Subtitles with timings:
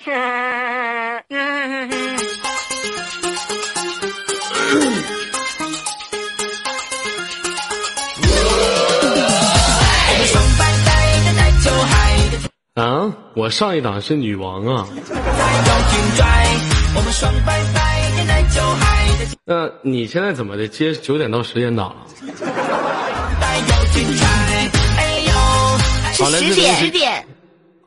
[12.74, 14.88] 啊，我上一档是女王啊。
[19.44, 20.66] 那你现在怎么的？
[20.66, 21.94] 接九点到十点档？
[26.14, 27.26] 是十点，十点。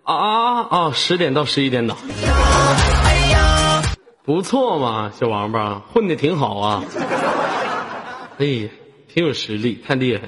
[0.04, 0.92] 啊啊啊！
[0.94, 1.98] 十点到十一点档。
[4.26, 6.84] 不错嘛，小王八混的挺好啊。
[8.38, 8.70] 哎呀，
[9.08, 10.24] 挺有实力，太厉害。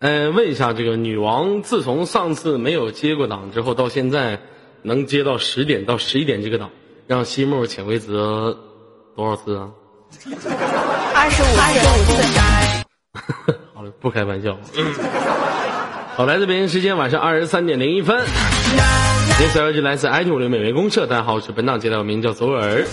[0.00, 4.38] 嗯，问一下，这个女王自从上次没有接过档之后，到现在
[4.82, 6.70] 能接到十点到十一点这个档，
[7.06, 8.54] 让西木潜规则
[9.16, 9.70] 多少次啊？
[11.14, 12.22] 二十五，二十五次。
[13.74, 14.54] 好了，不开玩笑。
[16.20, 18.14] 好，来自北京时间晚上二十三点零一分。
[19.38, 22.84] 您所要是来自 IT 五零美味公社，大家好，我是本档接待，我名叫左耳。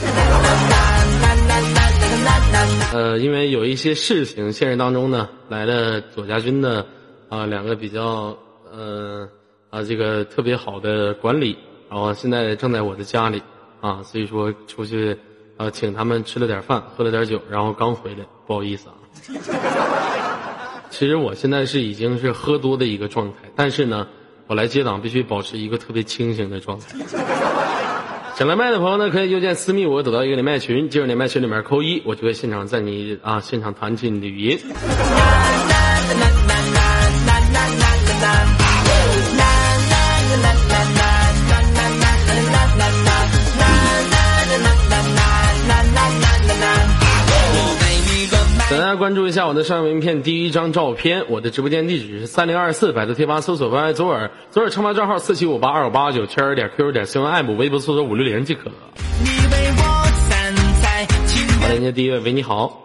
[2.93, 6.85] 呃，因为有一些事情，现实当中呢，来了左家军的。
[7.27, 8.33] 啊，两个比较
[8.71, 9.27] 呃
[9.71, 11.57] 啊，这个特别好的管理，
[11.89, 13.43] 然后现在正在我的家里
[13.81, 15.17] 啊，所以说出去
[15.57, 18.95] 啊，请他们吃了点饭，喝了点酒，然后刚回来，不好意思啊。
[20.89, 24.07] 其实我现在是已经是喝多的一个状态，但是呢，
[24.47, 26.95] 我来接档必须保持一个特别清醒的状态。
[28.37, 34.59] 想连麦的朋友呢，可以右键私密我，得到一个连麦群，进入连麦群里面扣一，我就会现场在你啊现场弹起你的语音。
[48.97, 58.71] 关注一下我的上名片第一张照片，我的直播间地址是三零二四百度贴吧搜索 “YY 左耳”，左耳称牌账号四七五八二五八九圈儿点 q 点 c n m，微博搜索五六零即可。
[61.61, 62.81] 好，连接第一位，喂，你好。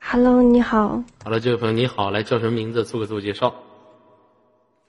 [0.00, 1.02] Hello，你好。
[1.24, 2.84] 好了，这位朋友你好，来叫什么名字？
[2.84, 3.54] 做个自我介绍。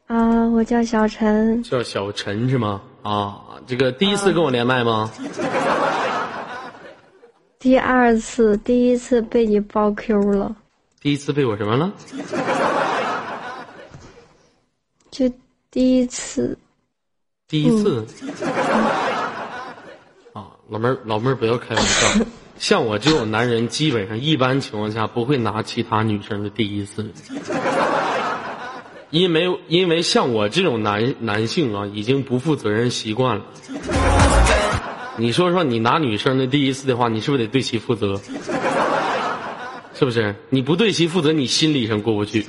[0.08, 1.64] 啊，我叫小陈。
[1.64, 2.82] 叫小陈是吗？
[3.02, 5.10] 啊，这个第一次跟我连麦吗？
[7.60, 10.56] 第二次，第一次被你包 Q 了。
[11.02, 11.92] 第一次被我什么了？
[15.12, 15.30] 就
[15.70, 16.58] 第一次。
[17.50, 18.06] 第一次。
[20.32, 22.26] 啊，老妹儿，老妹儿不要开玩笑。
[22.58, 27.12] 像我这种男人，基本上一般情况下不会拿其他女生的第一次，
[29.10, 33.44] 因为因为像我这种男男性啊，已经不负责任习惯了。
[35.20, 38.20] 你说说，你拿女生的第一次的话，你是不是得对其负责？
[39.94, 40.34] 是不是？
[40.50, 42.46] 你不对其负责，你心理上过不去。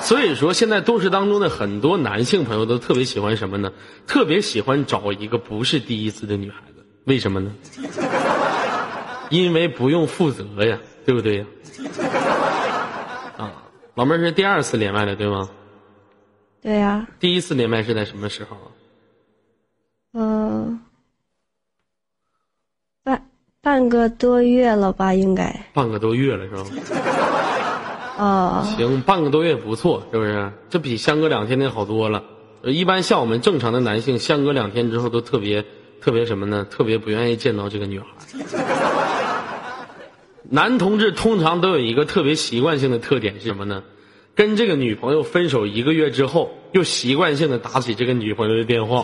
[0.00, 3.72] 所以说，现在都市当中的很多男性朋友都特别喜欢什么呢？
[4.06, 7.52] 特别喜欢找一个不是第一次的女孩子，为什么呢？
[9.30, 11.46] 因为不用负责呀，对不对呀？
[13.38, 13.52] 啊，
[13.94, 15.48] 老妹儿是第二次连麦的，对吗？
[16.60, 17.06] 对呀。
[17.20, 18.56] 第一次连麦是在什么时候？
[20.14, 20.80] 嗯。
[23.64, 25.58] 半个多月了吧，应该。
[25.72, 26.64] 半个多月了是吧？
[28.20, 28.62] 哦。
[28.76, 30.52] 行，半个多月不错，是不是？
[30.68, 32.22] 这比相隔两天的好多了。
[32.64, 35.64] 一般像我们正常的男性，相隔两天之后都特别
[35.98, 36.66] 特别什么呢？
[36.70, 38.06] 特别不愿意见到这个女孩。
[40.50, 43.82] 男同志通常都有一个特别习惯性的特点是什么呢？
[44.34, 49.02] 跟这个女朋友分手一个月之后，又习惯性的打起这个女朋友的电话。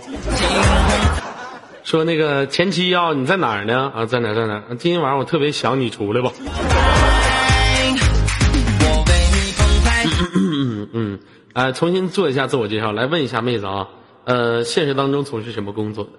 [1.91, 3.91] 说那个前妻啊，你在哪儿呢？
[3.93, 4.63] 啊，在哪在哪？
[4.79, 6.31] 今天晚上我特别想你，出来吧。
[10.37, 11.19] 嗯嗯，
[11.53, 13.89] 哎，重新做一下自我介绍，来问一下妹子啊，
[14.23, 16.11] 呃，现实当中从事什么工作的？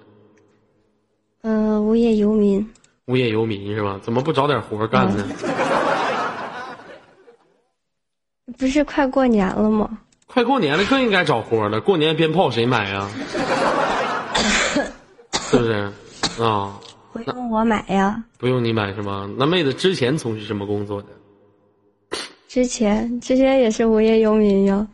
[1.44, 2.70] 嗯，无业游民。
[3.06, 3.98] 无业游民是吧？
[4.02, 5.24] 怎么不找点活干呢？
[8.58, 9.88] 不是快过年了吗？
[10.26, 11.80] 快过年了，更应该找活了。
[11.80, 13.08] 过年鞭炮谁买呀？
[15.52, 15.72] 是不是
[16.42, 16.80] 啊？
[17.12, 18.24] 不用我买呀。
[18.38, 19.28] 不用你买是吗？
[19.36, 21.08] 那妹子之前从事什么工作的？
[22.48, 24.86] 之前之前也是无业游民呀。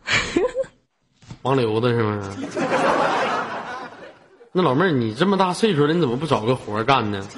[1.41, 2.29] 黄流子是不是？
[4.51, 7.25] 那老妹儿，你这么大岁数了，你怎么不找个活干呢？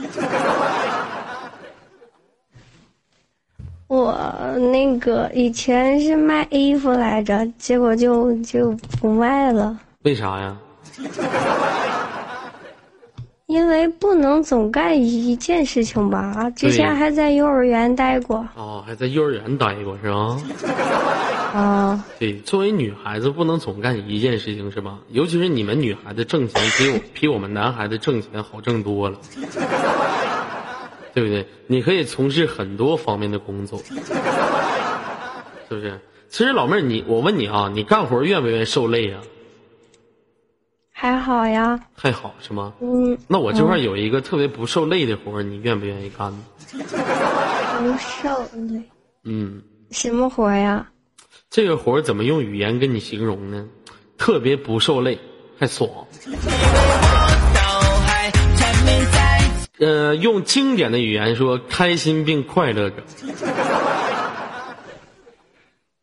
[3.85, 4.17] 我
[4.71, 9.79] 那个以前是卖衣服来着，结果就就不卖了。
[10.01, 10.57] 为啥呀？
[13.51, 16.49] 因为不能总干一件事情吧？
[16.55, 18.47] 之前还在幼儿园待过。
[18.55, 20.37] 哦，还在幼儿园待过是吧？
[21.53, 24.99] 啊，对，作为女孩子不能总干一件事情是吧？
[25.09, 29.17] 尤其是你们女孩子挣钱比我比我们男孩子挣钱好挣多了，
[31.13, 31.45] 对不对？
[31.67, 33.93] 你可以从事很多方面的工作，是
[35.67, 35.99] 不是？
[36.29, 39.19] 其实老妹儿，你我问你啊，你干活愿不愿意受累啊？
[41.01, 42.73] 还好呀，还好是吗？
[42.79, 46.43] 嗯，那我这块有一个特别不受累的活儿，你愿不愿意干呢？
[47.79, 48.29] 不受
[48.69, 48.83] 累。
[49.23, 50.87] 嗯，什么活呀？
[51.49, 53.67] 这个活怎么用语言跟你形容呢？
[54.15, 55.17] 特别不受累，
[55.57, 55.89] 还爽。
[59.79, 62.97] 呃，用经典的语言说，开心并快乐着。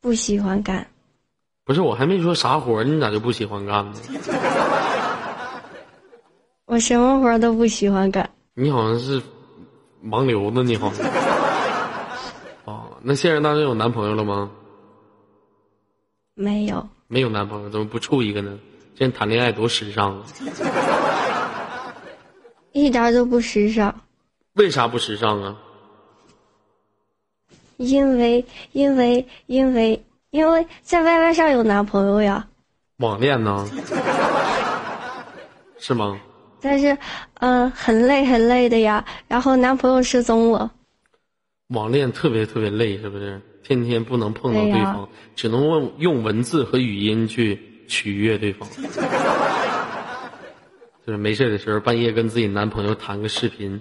[0.00, 0.88] 不喜欢干。
[1.64, 4.00] 不是，我还没说啥活，你咋就不喜欢干呢？
[6.68, 8.28] 我什么活都不喜欢干。
[8.52, 9.22] 你好像是
[10.04, 10.92] 盲流子，你好。
[12.66, 14.50] 哦，那现实当中有男朋友了吗？
[16.34, 18.58] 没有，没有男朋友，怎么不处一个呢？
[18.98, 20.26] 现在谈恋爱多时尚啊！
[22.72, 24.02] 一点都不时尚。
[24.52, 25.56] 为啥不时尚啊？
[27.78, 32.46] 因为因为因为因为在 YY 上有男朋友呀，
[32.98, 33.66] 网恋呢？
[35.80, 36.20] 是吗？
[36.60, 36.96] 但是
[37.34, 40.70] 呃很累很累的呀，然后男朋友失踪了。
[41.68, 43.40] 网恋特别特别累，是不是？
[43.62, 45.06] 天天不能碰到对方，
[45.36, 48.66] 只能用用文字和语音去取悦对方。
[51.06, 53.80] 就是没事的时候，半夜跟自己男朋友谈个视频，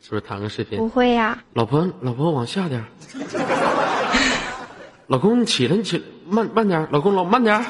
[0.00, 0.88] 是不是谈个视频不？
[0.88, 2.82] 会呀，老婆，老婆往下点
[5.06, 7.62] 老公，你起来，你起来，慢慢点老公，老慢点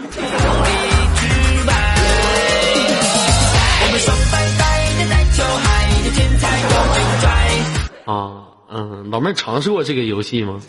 [8.07, 10.61] 啊，嗯，老妹儿尝试过这个游戏吗？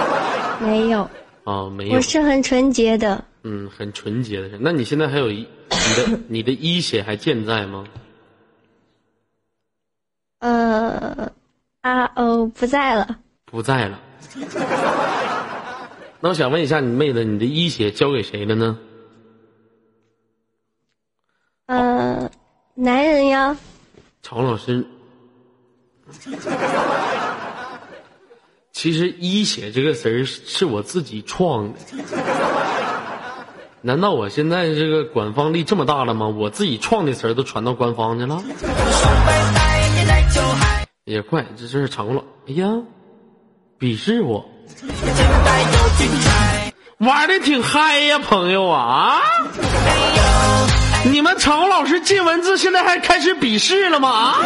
[0.60, 1.08] 没有，
[1.44, 2.00] 啊，没有我。
[2.00, 3.22] 是很纯洁的。
[3.42, 4.58] 嗯，很纯洁的人。
[4.62, 7.84] 那你现在还有一你的 你的一血还健在吗？
[10.40, 11.30] 呃，
[11.82, 13.18] 啊哦，不在了。
[13.44, 14.00] 不在了。
[16.20, 18.78] 那我想问一下，你妹子，你的一血交给谁了呢？
[21.66, 22.30] 呃，
[22.74, 23.56] 男人呀，
[24.22, 24.84] 常老师，
[28.72, 31.78] 其实“一血”这个词儿是我自己创的。
[33.82, 36.28] 难道我现在这个官方力这么大了吗？
[36.28, 38.42] 我自己创的词儿都传到官方去了？
[41.04, 42.22] 也怪，这真是常老。
[42.46, 42.68] 哎呀，
[43.78, 44.48] 鄙视我，
[46.98, 49.20] 玩的挺嗨呀，朋友啊！
[51.04, 54.10] 你们常老师进文字现在还开始鄙视了吗？
[54.10, 54.36] 啊！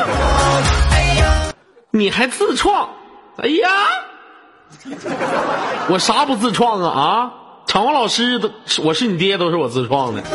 [1.94, 2.91] 你还自创？
[3.37, 3.69] 哎呀，
[5.88, 7.32] 我啥不自创啊啊！
[7.67, 8.50] 常老师都，
[8.82, 10.20] 我是你爹，都是我自创的。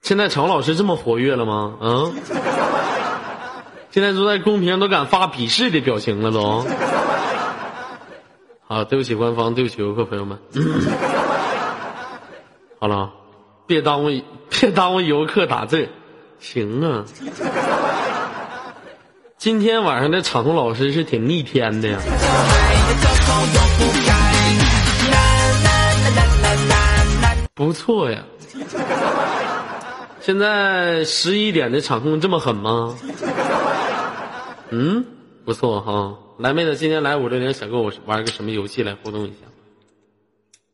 [0.00, 1.74] 现在常老师这么活跃了吗？
[1.80, 2.14] 嗯，
[3.90, 6.64] 现在都在公屏上都敢发鄙视的表情了都。
[8.68, 10.38] 好，对不起官方，对不起游客朋友们。
[12.78, 13.10] 好了，
[13.66, 15.88] 别耽误别耽误游客打字，
[16.38, 17.04] 行啊。
[19.38, 21.98] 今天晚上的场控老师是挺逆天的呀。
[27.54, 28.22] 不错呀。
[30.20, 32.96] 现在十一点的场控这么狠吗？
[34.70, 35.04] 嗯，
[35.44, 36.14] 不错哈。
[36.38, 39.46] 来，妹子，今天来五六零，想跟我玩个什么游戏来互动一下？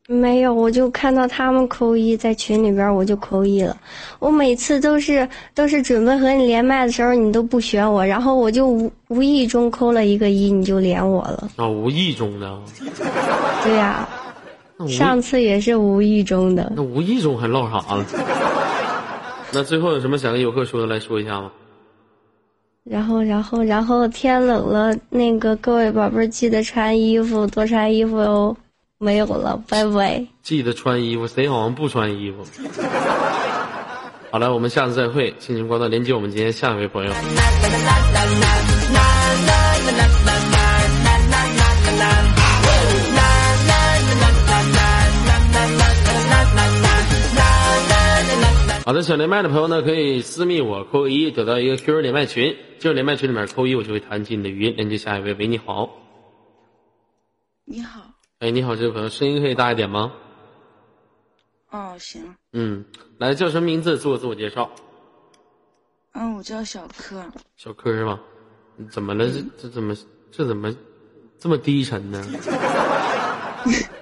[0.09, 3.77] 没有，我就看到他们扣一在群里边，我就扣一了。
[4.19, 11.49] 我每次都是都是准备和你连麦的时候，你都不选我，然后我就无无意中扣了一个一，你就连我了。
[11.55, 12.59] 啊，无意中的。
[13.63, 14.07] 对呀、
[14.89, 16.73] 上次也是无意中的。
[16.75, 18.05] 那无意中还唠啥了？
[19.53, 21.49] 那最后有什么想跟游客说的，来说一下吗。
[22.83, 28.53] 然后，然后，然后天冷了，那个各位宝贝儿记得穿衣服，多穿衣服哦。
[29.03, 30.25] 没有了，拜拜。
[30.41, 32.45] 记得穿衣服，谁好像不穿衣服？
[34.31, 35.35] 好了，我们下次再会。
[35.39, 37.11] 亲情挂断连接我们今天下一位朋友。
[48.85, 52.55] 好的，想连麦的朋友呢，可以私密我扣一，得到一个 QQ 连麦群。
[52.79, 54.73] 进入连麦群里面扣一，我就会弹起你的语音。
[54.75, 55.89] 连接下一位，喂，你好。
[57.65, 58.12] 你好，
[58.43, 60.11] 哎，你好，这位朋友，声音可以大一点吗？
[61.71, 62.83] 哦，行，嗯，
[63.17, 63.97] 来，叫什么名字？
[63.97, 64.69] 自我自我介绍。
[66.11, 67.23] 嗯，我叫小柯，
[67.55, 68.19] 小柯是吧？
[68.91, 69.29] 怎么了？
[69.29, 69.95] 这这怎么
[70.29, 70.75] 这怎么
[71.39, 72.21] 这么低沉呢？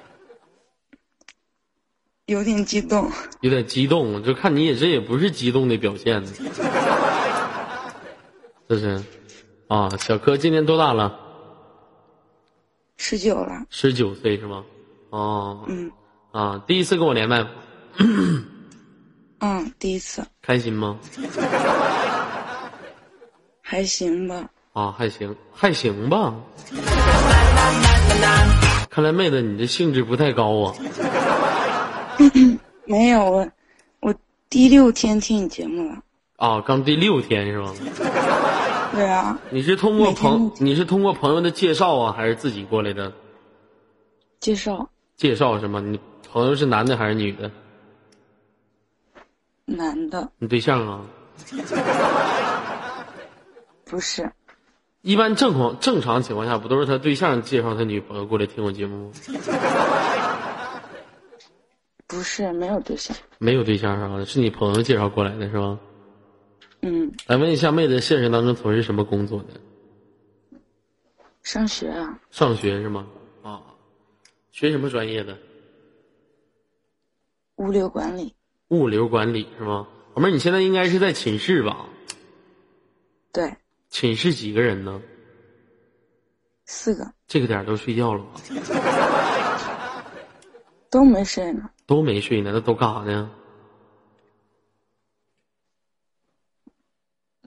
[2.25, 3.11] 有点激动。
[3.41, 6.23] 有点激动，就看你也这也不是激动的表现，
[8.67, 9.03] 这是
[9.67, 11.27] 啊，小柯今年多大了？
[13.03, 13.65] 十九了。
[13.71, 14.63] 十九岁是吗？
[15.09, 15.91] 哦，嗯
[16.31, 17.43] 啊，第一次跟我连麦，
[19.39, 20.99] 嗯，第一次开心吗？
[23.59, 24.47] 还行吧。
[24.73, 26.35] 啊，还行，还行吧。
[28.91, 30.75] 看来妹子你这兴致不太高啊。
[32.85, 33.49] 没有我，
[34.01, 34.13] 我
[34.47, 35.97] 第六天听你节目了。
[36.37, 37.73] 啊，刚第六天是吗？
[38.91, 43.11] 对啊，你是通过朋你是通过朋友的介绍啊，还是自己过来的？
[44.39, 45.79] 介绍介绍是吗？
[45.79, 45.99] 你
[46.31, 47.49] 朋友是男的还是女的？
[49.65, 51.01] 男的你对象啊？
[53.85, 54.29] 不是，
[55.01, 59.13] 一般正常正常情况下，不都是他对象介绍他女朋友过来听我节目吗？
[62.07, 63.15] 不是没有对象。
[63.37, 64.25] 没有对象啊？
[64.25, 65.77] 是你朋友介绍过来的是吧？
[66.81, 69.49] 嗯，来问一下妹子，现实当中从事什么工作的？
[71.43, 73.07] 上学啊，上学是吗？
[73.43, 73.61] 啊，
[74.51, 75.37] 学什么专业的？
[77.57, 78.33] 物流管理。
[78.69, 79.87] 物流管理是吗？
[80.15, 81.85] 老妹儿，你现在应该是在寝室吧？
[83.31, 83.55] 对，
[83.89, 85.01] 寝室几个人呢？
[86.65, 88.41] 四个这个点儿都睡觉了吧？
[90.89, 91.69] 都没睡呢。
[91.85, 93.29] 都没睡呢，那都干啥呢？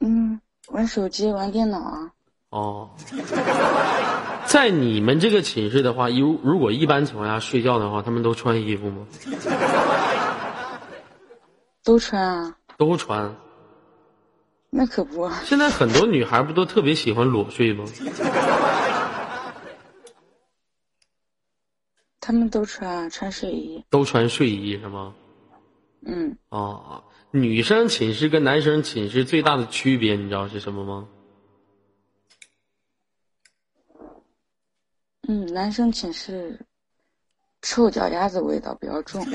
[0.07, 2.13] 嗯，玩手机，玩电脑啊。
[2.51, 2.91] 哦，
[4.47, 9.07] 在你们这个寝室的话，如如果一般情况下睡觉的话，他们都穿衣服吗？
[11.83, 13.35] 都穿啊，都穿。
[14.69, 17.85] 那可不，现在很多女孩不都特别喜欢裸睡吗？
[22.21, 23.83] 他们都穿穿睡衣。
[23.89, 25.15] 都穿睡衣是吗？
[26.07, 27.03] 嗯，啊，
[27.37, 31.09] 女生寝室跟男生寝室最大的区别，你知道是什么吗？
[35.27, 36.61] 嗯，男生寝室
[37.61, 39.27] 臭脚丫子味道比较重。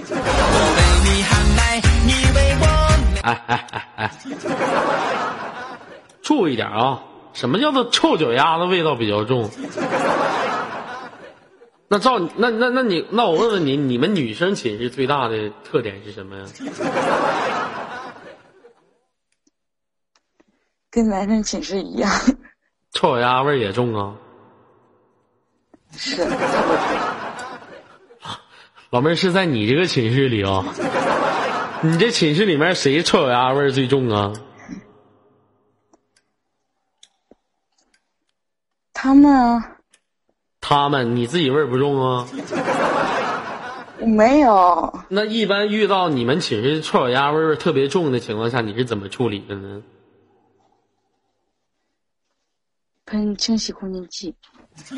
[3.21, 4.09] 哎哎哎哎，
[6.21, 7.03] 注意点啊！
[7.33, 9.49] 什么叫做臭脚丫子味道比较重？
[11.89, 16.45] 那照那那那你那我问问你，你们女生寝室最大的特点是什么呀？
[20.99, 22.11] 跟男生寝室一样，
[22.91, 24.13] 臭脚丫味儿也重啊！
[25.95, 26.21] 是。
[28.89, 30.65] 老妹儿是在你这个寝室里啊？
[31.81, 34.33] 你这寝室里面谁臭脚丫味儿最重啊？
[38.91, 39.77] 他们啊，
[40.59, 42.27] 他们你自己味儿不重啊？
[43.99, 49.81] 我没有，那一般遇到你们寝室臭脚丫味儿特别重的情况下，你是怎么处理的呢？
[53.09, 54.33] 喷清洗空间剂。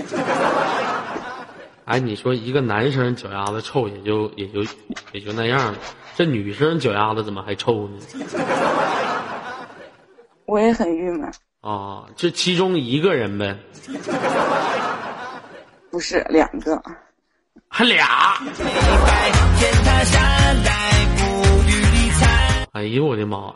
[1.85, 4.63] 哎，你说一个男生脚丫子臭也就也就
[5.11, 5.79] 也就那样了，
[6.15, 7.99] 这女生脚丫子怎么还臭呢？
[10.45, 13.57] 我也很郁闷，啊，这其中一个人呗，
[15.89, 16.81] 不是两个，
[17.67, 18.07] 还俩。
[22.73, 23.53] 哎呦我的妈呀！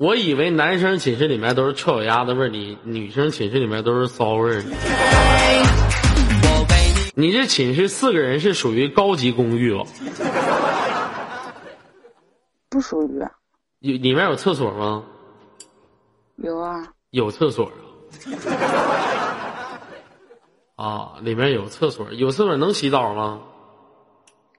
[0.00, 4.62] 我以为男生寝室里面都是臭脚丫子味儿，你女生寝室里面都是骚味儿。
[7.14, 9.84] 你这寝室四个人是属于高级公寓吧？
[12.70, 13.30] 不属于啊。
[13.80, 15.04] 有里面有厕所吗？
[16.36, 17.76] 有啊，有厕所啊。
[20.76, 23.42] 啊，里面有厕所，有厕所能洗澡吗？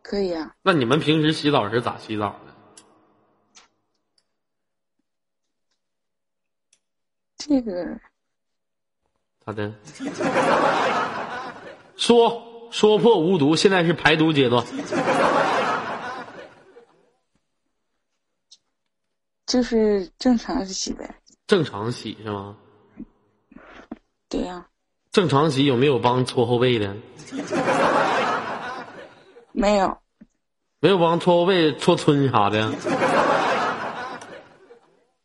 [0.03, 0.51] 可以啊。
[0.62, 2.50] 那你们平时洗澡是咋洗澡的？
[7.43, 8.00] 这个
[9.43, 9.74] 咋的？
[11.98, 14.63] 说说破无毒，现在是排毒阶段。
[19.48, 21.15] 就是正常洗呗。
[21.48, 22.55] 正常洗是吗？
[24.29, 24.67] 对呀、
[25.12, 26.95] 正常洗有没有帮搓后背的？
[29.51, 29.98] 没有，
[30.79, 32.71] 没有帮搓后背、搓村啥的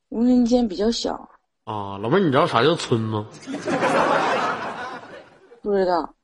[0.09, 1.29] 无人间比较小，
[1.67, 1.99] 啊？
[1.99, 3.27] 老妹儿，你知道啥叫村吗？
[5.61, 6.15] 不知道。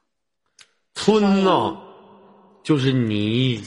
[0.94, 1.76] 村呐，
[2.62, 3.61] 就是泥。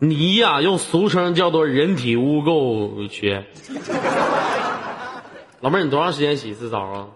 [0.00, 3.44] 泥呀、用俗称叫做人体污垢学。
[5.60, 7.08] 老妹儿，你多长时间洗一次澡啊？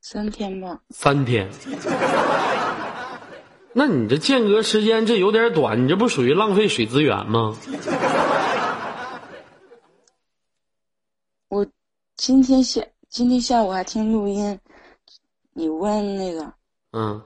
[0.00, 0.78] 三天吧。
[0.90, 1.50] 三天。
[3.74, 7.56] 那你这间隔时间这有点短，你这不属于浪费水资源吗？
[11.48, 11.66] 我
[12.16, 14.58] 今天下今天下午还听录音，
[15.54, 16.52] 你问那个
[16.92, 17.22] 嗯，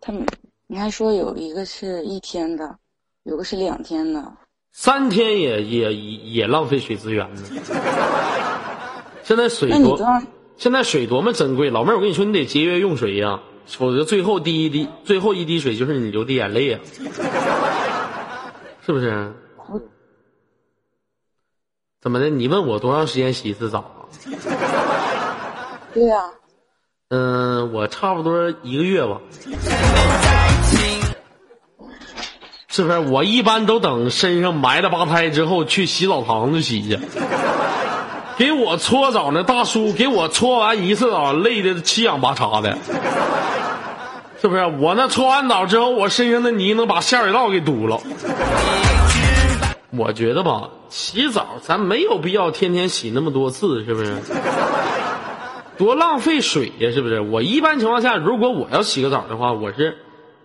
[0.00, 0.26] 他们，
[0.66, 2.78] 你还说有一个是一天的，
[3.24, 4.32] 有个是两天的。
[4.72, 7.42] 三天也也也也浪费水资源呢。
[9.24, 9.98] 现在水多？
[10.58, 16.78] 现在水多么珍贵，老妹儿，我跟你说，你得节约用水呀、否则最后第一滴最后一滴水就是你流的眼泪呀、
[18.84, 19.32] 是不是？
[22.00, 22.30] 怎么的？
[22.30, 24.06] 你问我多长时间洗一次澡啊？
[25.92, 26.30] 对呀、
[27.08, 29.20] 嗯，我差不多一个月吧。
[32.68, 32.98] 是不是？
[32.98, 36.96] 我一般都等身上埋了八胎之后去洗澡堂子洗去。
[38.38, 42.76] 给我搓澡那大叔，给我搓完一次澡，累的七仰八叉的，
[44.40, 44.66] 是不是？
[44.78, 47.98] 我那搓完澡之后，我身上的泥能把下水道给堵了。
[49.90, 54.14] 我觉得吧，洗澡咱没有必要天天洗那么多次，是不是？
[55.78, 57.20] 多浪费水呀，是不是？
[57.20, 59.96] 我一般情况下，如果我要洗个澡的话，我是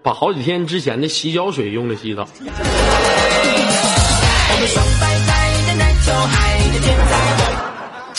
[0.01, 2.25] 把好几天之前的洗脚水用来洗澡。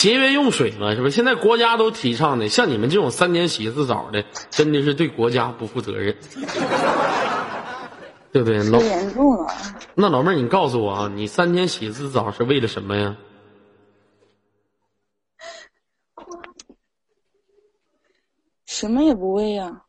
[0.03, 1.11] 节约用水嘛，是不是？
[1.11, 6.13] 现在国家都提倡的，像你们这种三天洗一次澡的，真的是对国家不负责任，
[8.33, 8.57] 对不对？
[8.85, 9.47] 严重了。
[9.95, 13.15] 那老妹儿，你告诉我啊，你三天洗一次澡是为了什么呀？
[18.65, 19.83] 什么也不为呀、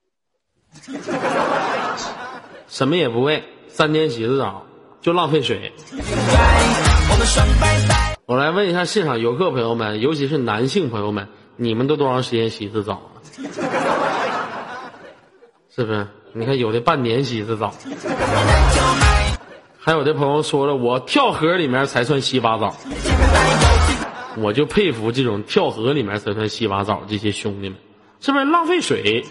[2.70, 4.64] 什么也不为，三天洗一次澡
[5.00, 5.72] 就浪费水。
[7.10, 7.16] 我
[8.26, 13.20] 来问一下现场游客朋友们，尤其是男性朋友们，你们都多长时间洗一次澡啊？
[15.74, 16.06] 是不是？
[16.32, 17.74] 你看有的半年洗一次澡，
[19.78, 22.74] 还有的朋友说了，我跳河里面才算洗把澡。
[24.38, 27.78] 我就佩服这种跳河里面才算洗把澡这些兄弟们，
[28.20, 29.24] 是不是浪费水？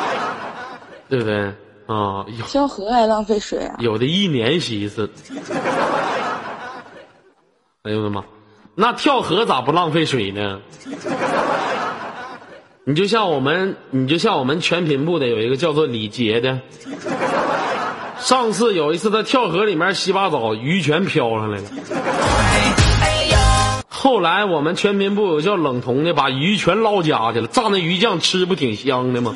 [1.08, 1.52] 对不对？
[1.86, 3.74] 啊、有跳河还浪费水啊？
[3.80, 5.10] 有的一年洗一次。
[7.84, 8.22] 哎呦我的妈！
[8.76, 10.60] 那跳河咋不浪费水呢？
[12.84, 16.60] 你就像我们，你就像我们全品部的有一个叫做李杰的，
[18.20, 21.64] 上次有一次他跳河里面洗把澡，鱼全飘上来了。
[23.88, 29.34] 后来我们全频部有叫冷彤的，把鱼全捞家去了，炸那鱼酱吃不挺香的吗？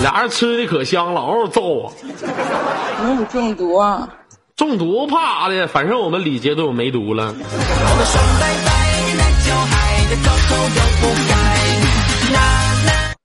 [0.00, 1.92] 俩人吃的可香了，嗷嗷揍啊！
[3.02, 4.08] 没有中毒啊？
[4.60, 7.34] 中毒怕啥的，反正我们李杰都有梅毒了。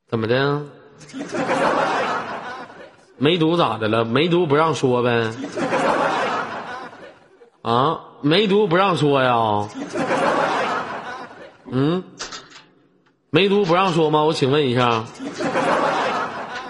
[0.09, 0.61] 怎么的？
[3.17, 4.05] 梅毒咋的了？
[4.05, 5.29] 梅毒不让说呗？
[7.63, 9.67] 啊，梅毒不让说呀？
[11.69, 12.01] 嗯，
[13.29, 14.23] 梅毒不让说吗？
[14.23, 15.03] 我请问一下，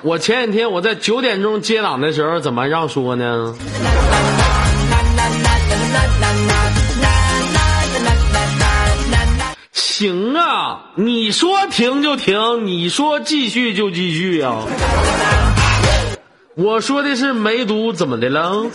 [0.02, 3.56] 我前几天我在九点钟接档的时候，怎么让说呢？
[9.72, 14.54] 行啊，你说停就停，你说继续就继续呀、
[16.56, 18.66] 我说的是梅毒，怎么的了？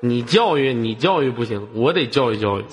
[0.00, 2.64] 你教育你教育不行，我得教育教育。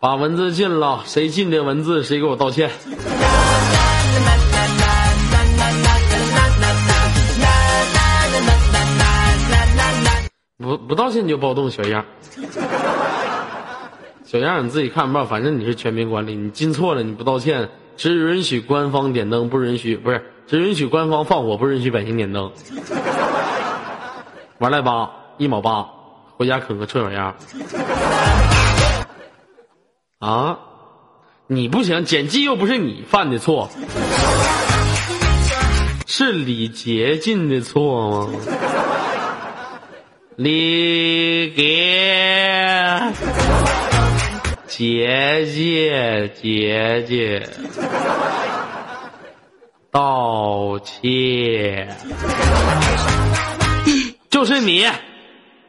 [0.00, 2.70] 把文字禁了，谁禁的文字谁给我道歉。
[10.76, 12.04] 不不道歉你就暴动， 小样。
[14.24, 22.50] 小样你自己看吧，反正你是全民管理，你进错了你不道歉，只允许官方点灯，不允许不是只允许官方放火，不允许百姓点灯。
[24.58, 25.86] 玩赖八一毛八，
[26.38, 27.34] 回家啃个臭小鸭。
[30.18, 30.58] 啊，
[31.46, 33.68] 你不行，剪辑又不是你犯的错，
[36.06, 38.28] 是李杰进的错吗？
[40.36, 43.12] 李杰。
[44.66, 47.46] 姐姐，姐姐，
[49.90, 51.94] 道歉，
[54.30, 54.86] 就是你，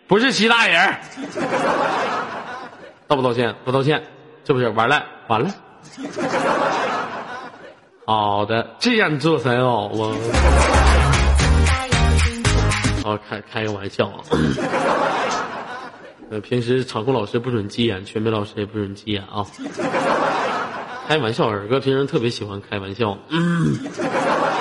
[0.08, 0.96] 不是其他人。
[3.08, 3.54] 道不道歉？
[3.66, 4.02] 不道歉，
[4.46, 4.70] 是不是？
[4.70, 5.50] 完了，完了。
[8.06, 10.16] 好的，这样做才好啊。
[13.04, 14.24] 啊，开开个玩笑啊。
[16.30, 19.46] 呃，平时场控老师不准急眼，全美老师也不准急眼啊。
[21.08, 23.18] 开玩笑，尔哥平时特别喜欢开玩笑。
[23.30, 23.78] 嗯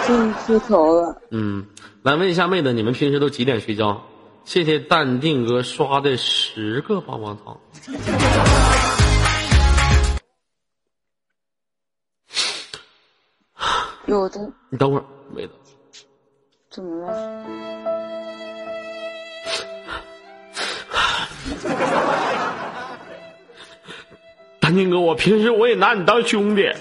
[0.06, 1.22] 进出头了。
[1.30, 1.64] 嗯，
[2.02, 4.02] 来问一下妹子，你们平时都几点睡觉？
[4.44, 7.60] 谢谢淡定哥刷的十个棒棒糖。
[14.06, 15.52] 有的你等会儿，妹子。
[16.68, 17.44] 怎么了？
[24.60, 26.72] 丹宁哥，我平时我也拿你当兄弟，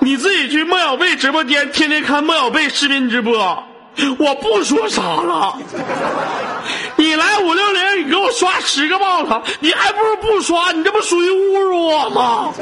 [0.00, 3.64] 你自己去莫小贝直播间，天天看莫小贝视频直播，
[4.18, 5.56] 我不说啥了。
[6.96, 12.52] 你来五六零，你给我刷十个棒棒糖，你还不如不刷，你这不属于侮辱我吗？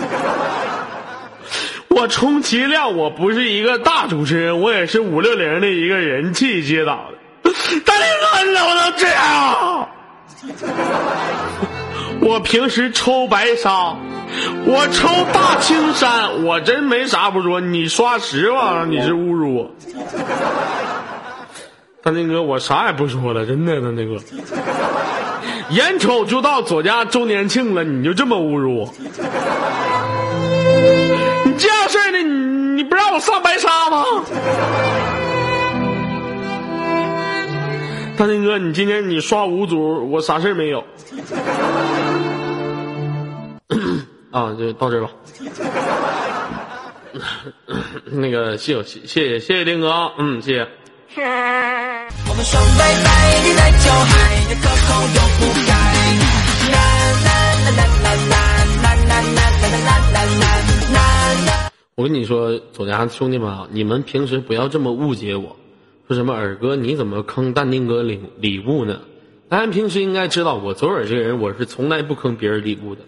[1.88, 7.00] 我充其量我不是一个大主持人，我也是五六零的一个人气接档
[7.42, 7.50] 的。
[7.84, 9.88] 丹宁哥，你能不能这样？
[12.20, 13.94] 我平时抽白沙，
[14.64, 17.60] 我抽大青山，我真没啥不说。
[17.60, 19.70] 你刷十万，你是侮辱我。
[22.02, 24.20] 大宁哥，我啥也不说了，真的，大宁哥。
[25.70, 28.94] 眼瞅就到左家周年庆了，你就这么侮辱我？
[31.44, 34.04] 你这样式儿的，你你不让我上白沙吗？
[38.16, 40.80] 大金哥，你今天你刷五组，我啥事儿没有。
[44.32, 45.10] 啊，就到这儿吧。
[48.10, 50.66] 那个，谢谢谢谢谢谢丁哥啊，嗯，谢谢。
[51.20, 55.72] 我们双拜拜，你在酒海，的可口又不改。
[56.72, 56.76] 啦
[57.26, 57.28] 啦
[57.66, 58.06] 啦啦啦
[58.82, 59.20] 啦啦啦啦
[59.84, 60.16] 啦啦
[60.92, 60.96] 啦
[61.46, 61.48] 啦。
[61.96, 65.54] 我跟你说，左家兄弟们啊，你们平时不要这么误解我，
[66.06, 69.00] 说什么尔哥你怎么坑淡定哥礼礼物呢？
[69.48, 73.02] 大家平时应该知道，我左耳这个人，我是从来不坑别人礼物的。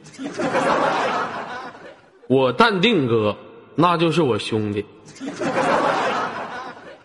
[2.28, 3.36] 我淡定哥，
[3.74, 4.84] 那就是我兄弟，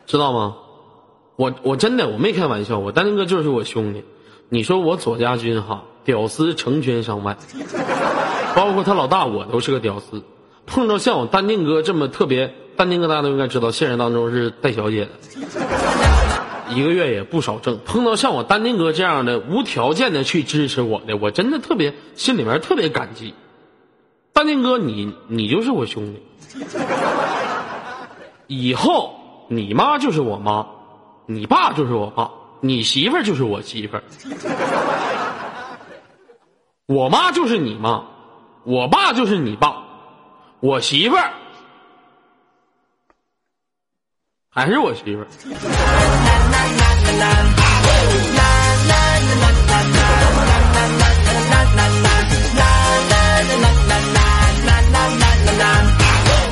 [0.06, 0.56] 知道吗？
[1.36, 4.04] 我我真的我没开玩笑，我淡定哥就是我兄弟。
[4.50, 7.38] 你说我左家军哈，屌丝成千上万，
[8.56, 10.22] 包括他老大我都是个屌丝。
[10.66, 15.12] 碰到像我淡定哥这么特别，淡定哥大家都应该知道，现实当中是带小姐的，
[16.76, 17.80] 一个月也不少挣。
[17.86, 23.34] 碰到像我淡定哥这样的无条件的去支持我的，我真的特别心里面特别感激。
[24.34, 26.20] 淡定哥，你你就是我兄弟，
[28.48, 29.14] 以后
[29.48, 30.66] 你妈就是我妈，
[31.28, 34.04] 你爸就是我爸，你媳妇儿就是我媳妇儿，
[36.88, 38.06] 我妈就是你妈，
[38.64, 39.84] 我爸就是你爸，
[40.62, 41.32] 我媳妇儿
[44.56, 45.28] 还是我媳妇儿。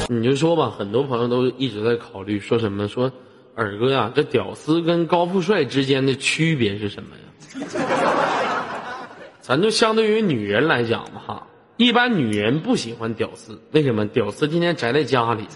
[0.10, 3.12] 你就说吧，很多朋友都一直在考虑，说什么说，
[3.56, 7.68] 尔哥呀，这屌丝跟高富帅之间的区别是什么呀？
[9.42, 14.08] 咱就相对于女人来讲吧，哈，一般女人不喜欢屌丝，为什么？
[14.08, 15.48] 屌丝天天宅在家里，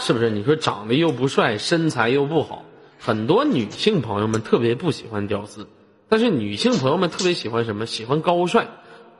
[0.00, 0.30] 是不是？
[0.30, 2.64] 你说长得又不帅，身材又不好，
[2.98, 5.68] 很多女性朋友们特别不喜欢屌丝，
[6.08, 7.86] 但是女性朋友们特别喜欢什么？
[7.86, 8.66] 喜欢高帅。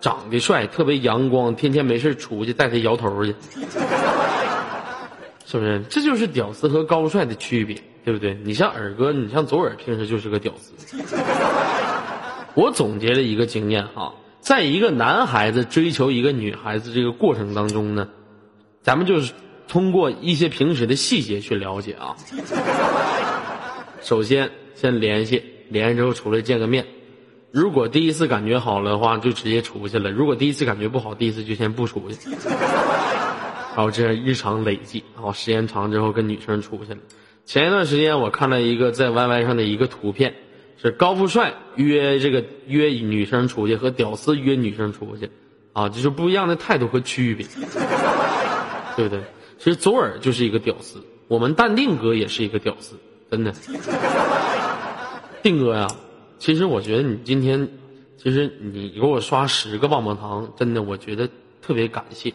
[0.01, 3.35] 长得帅，特别阳光，天天没事出去带他摇头去，
[5.45, 5.85] 是不是？
[5.90, 8.35] 这就是屌丝和高帅的区别，对不对？
[8.43, 10.73] 你像尔哥，你像左耳，平时就是个屌丝。
[12.55, 18.09] 我总结了一个经验哈，在一个男孩子追求一个女孩子这个过程当中呢，
[18.81, 19.35] 咱们就是
[19.70, 22.16] 通过一些平时的细节去了解啊。
[24.02, 26.85] 首先，先联系，联系之后出来见个面。
[27.52, 32.16] 如果第一次感觉好了的话，就直接出去了；如果第一次感觉不好，第一次就先不出去。
[33.76, 36.98] 然后这样日常累计，然后时间长之后跟女生出去了。
[37.46, 40.35] 前一段时间我看了一个在 YY 上的一个图片，
[40.83, 45.30] 是高富帅约这个约女生出去和屌丝约女生出去，
[45.72, 47.46] 啊，就是不一样的态度和区别，
[48.96, 49.20] 对不对？
[49.62, 52.96] 其实左耳就是一个屌丝，我们淡定哥也是一个屌丝，
[53.31, 53.53] 真的。
[55.44, 55.87] 定哥呀。
[56.38, 57.68] 其实我觉得你今天，
[58.16, 61.29] 其实你给我刷十个棒棒糖，真的，我觉得
[61.61, 62.33] 特别感谢。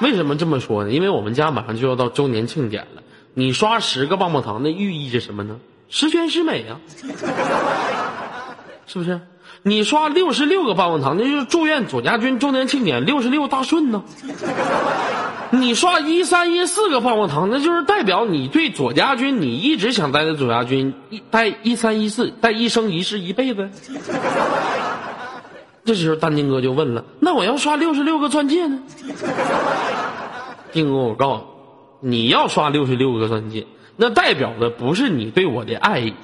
[0.00, 0.90] 为什么这么说呢？
[0.90, 3.02] 因为我们家马上就要到周年庆典了，
[3.34, 5.60] 你刷十个棒棒糖，那寓意着什么呢？
[5.88, 6.80] 十全十美啊，
[8.88, 9.20] 是不是？
[9.64, 14.02] 你刷六十六个棒棒糖，那就是祝愿左家军周年庆典六十六大顺呢。
[15.50, 23.70] 你刷一三一四个棒棒糖，那就是代表你对左家军，你一直想待在左家军，一待一三一四，待一生一世一辈子。
[25.84, 28.80] 这时候淡定哥就问了：“那我要刷六十六个钻戒呢？”
[30.72, 31.44] 丁哥，我告诉
[32.00, 36.14] 你，你要刷六十六个钻戒，那代表的不是你对我的爱意，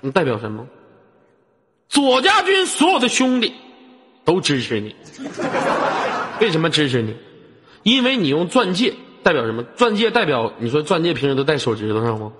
[0.00, 0.66] 那代表什么？
[1.92, 3.54] 左家军所有的兄弟
[4.24, 4.96] 都支持你。
[6.40, 7.14] 为什么支持你？
[7.82, 9.62] 因为你用钻戒代表什么？
[9.76, 12.32] 钻戒代表你说钻戒平时都戴手指头上吗？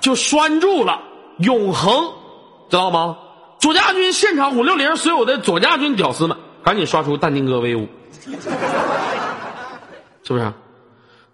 [0.00, 1.02] 就拴住了
[1.38, 2.12] 永恒，
[2.70, 3.18] 知道吗？
[3.58, 7.88] 左家军现场五六零，所有的左家军屌丝们，赶紧刷出淡定哥威武，
[10.22, 10.52] 是不是？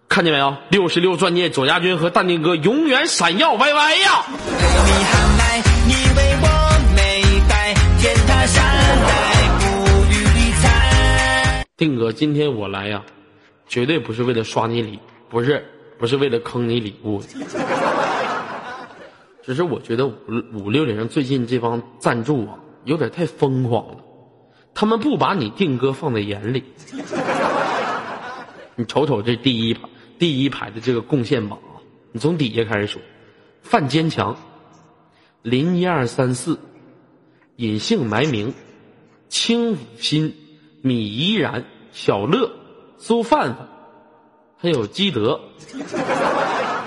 [0.08, 0.56] 看见没有？
[0.70, 4.24] 六十六钻戒，左家军和淡定哥永远闪耀歪歪呀！
[11.80, 13.02] 定哥，今天我来呀，
[13.66, 14.98] 绝对不是为了刷你礼，
[15.30, 15.64] 不是，
[15.98, 17.22] 不是为了坑你礼物。
[19.42, 20.14] 只是我觉得五
[20.52, 23.96] 五六零最近这帮赞助啊，有点太疯狂了，
[24.74, 26.62] 他们不把你定哥放在眼里。
[28.76, 29.88] 你瞅瞅这第一排
[30.18, 31.80] 第一排的这个贡献榜啊，
[32.12, 33.00] 你从底下开始数：
[33.62, 34.36] 范坚强、
[35.40, 36.58] 林一二三四、
[37.56, 38.52] 隐姓埋名、
[39.30, 40.34] 轻抚心、
[40.82, 42.50] 米依然、小乐、
[42.98, 43.68] 苏范范，
[44.58, 45.40] 还有基德、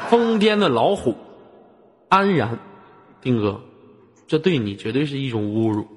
[0.10, 1.16] 疯癫的老虎、
[2.10, 2.60] 安然，
[3.22, 3.62] 丁哥，
[4.28, 5.88] 这对你绝对是一种侮辱。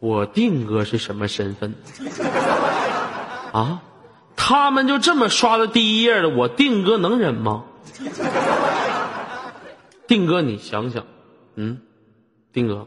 [0.00, 1.74] 我定哥是什么身份？
[3.52, 3.82] 啊，
[4.36, 7.64] 他们就这么刷到第一页的，我定哥能忍吗？
[10.06, 11.04] 定哥，你想想，
[11.56, 11.80] 嗯，
[12.52, 12.86] 定哥，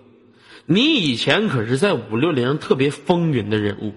[0.74, 3.92] 你以前可是在五六零特别风云的人物，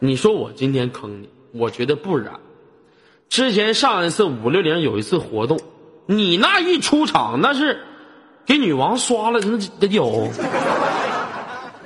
[0.00, 2.34] 你说我今天坑你，我觉得不然。
[3.28, 5.60] 之前上一次五六零有一次活动，
[6.06, 7.80] 你那一出场那是
[8.44, 10.28] 给女王刷了，那得有，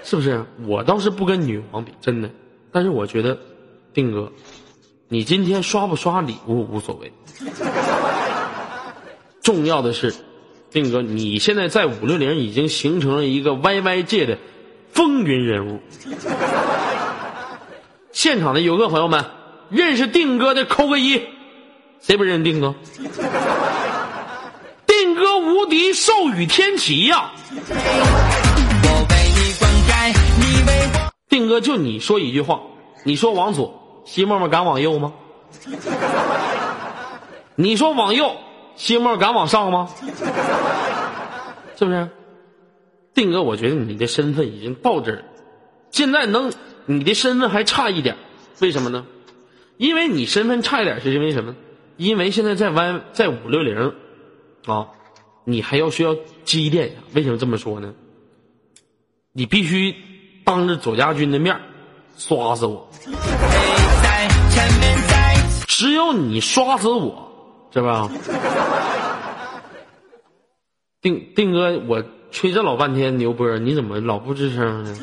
[0.03, 0.43] 是不是？
[0.67, 2.31] 我倒是不跟女王比，真的。
[2.73, 3.39] 但是我觉得，
[3.93, 4.33] 定哥，
[5.07, 7.13] 你今天刷不刷礼物无所谓，
[9.43, 10.15] 重要的是，
[10.71, 14.39] 定哥，你现在在五六零已经形成了一个 YY 界的
[14.93, 15.81] 风云人物。
[18.13, 19.25] 现场的游客朋友们，
[19.69, 21.21] 认识定哥的扣个一，
[22.01, 22.75] 谁不认识定哥？
[24.87, 31.11] 定哥无敌，寿与天齐呀、我为你灌溉，你为我。
[31.29, 32.61] 定哥，就你说一句话，
[33.05, 35.13] 你说往左，西沫沫敢往右吗？
[37.57, 38.37] 你说往右，
[38.81, 39.91] 西沫敢往上吗？
[41.77, 42.09] 是不是？
[43.13, 45.23] 定哥，我觉得你的身份已经到这儿了，
[45.91, 46.51] 现在能，
[46.87, 48.17] 你的身份还差一点，
[48.61, 49.05] 为什么呢？
[49.77, 51.55] 因为你身份差一点，是因为什么？
[51.99, 53.93] 因为现在在湾在五六零，
[54.65, 54.89] 啊，
[55.45, 56.97] 你还要需要积淀一下。
[57.13, 57.93] 为什么这么说呢？
[59.33, 59.95] 你必须
[60.43, 61.55] 当着左家军的面
[62.17, 62.89] 刷死我，
[65.69, 67.30] 只有你刷死我，
[67.73, 68.09] 是吧？
[71.01, 74.95] 定定哥，我吹这老半天牛波，你怎么老不吱声呢？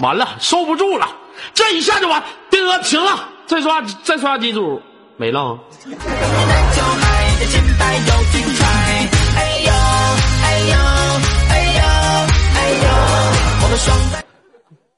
[0.00, 1.08] 完了，收不住了，
[1.54, 2.22] 这一下就完。
[2.50, 4.80] 定哥，停了，再刷再刷几组，
[5.16, 5.58] 没了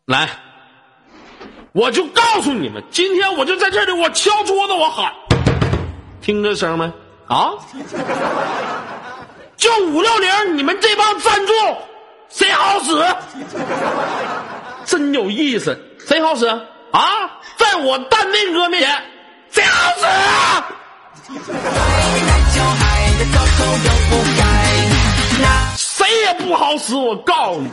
[0.06, 0.28] 来，
[1.72, 5.12] 我就告诉你们，今天我就在这里，我敲桌子，我喊，
[6.20, 6.84] 听这声没？
[7.28, 7.52] 啊？
[9.56, 11.52] 就五六零，你们这帮赞助，
[12.28, 12.90] 谁好使？
[14.84, 17.30] 真有意思，谁好使啊？
[17.56, 19.02] 在我淡定哥面前，
[19.52, 20.06] 谁好使？
[26.00, 27.68] 谁也不好使，我告诉你，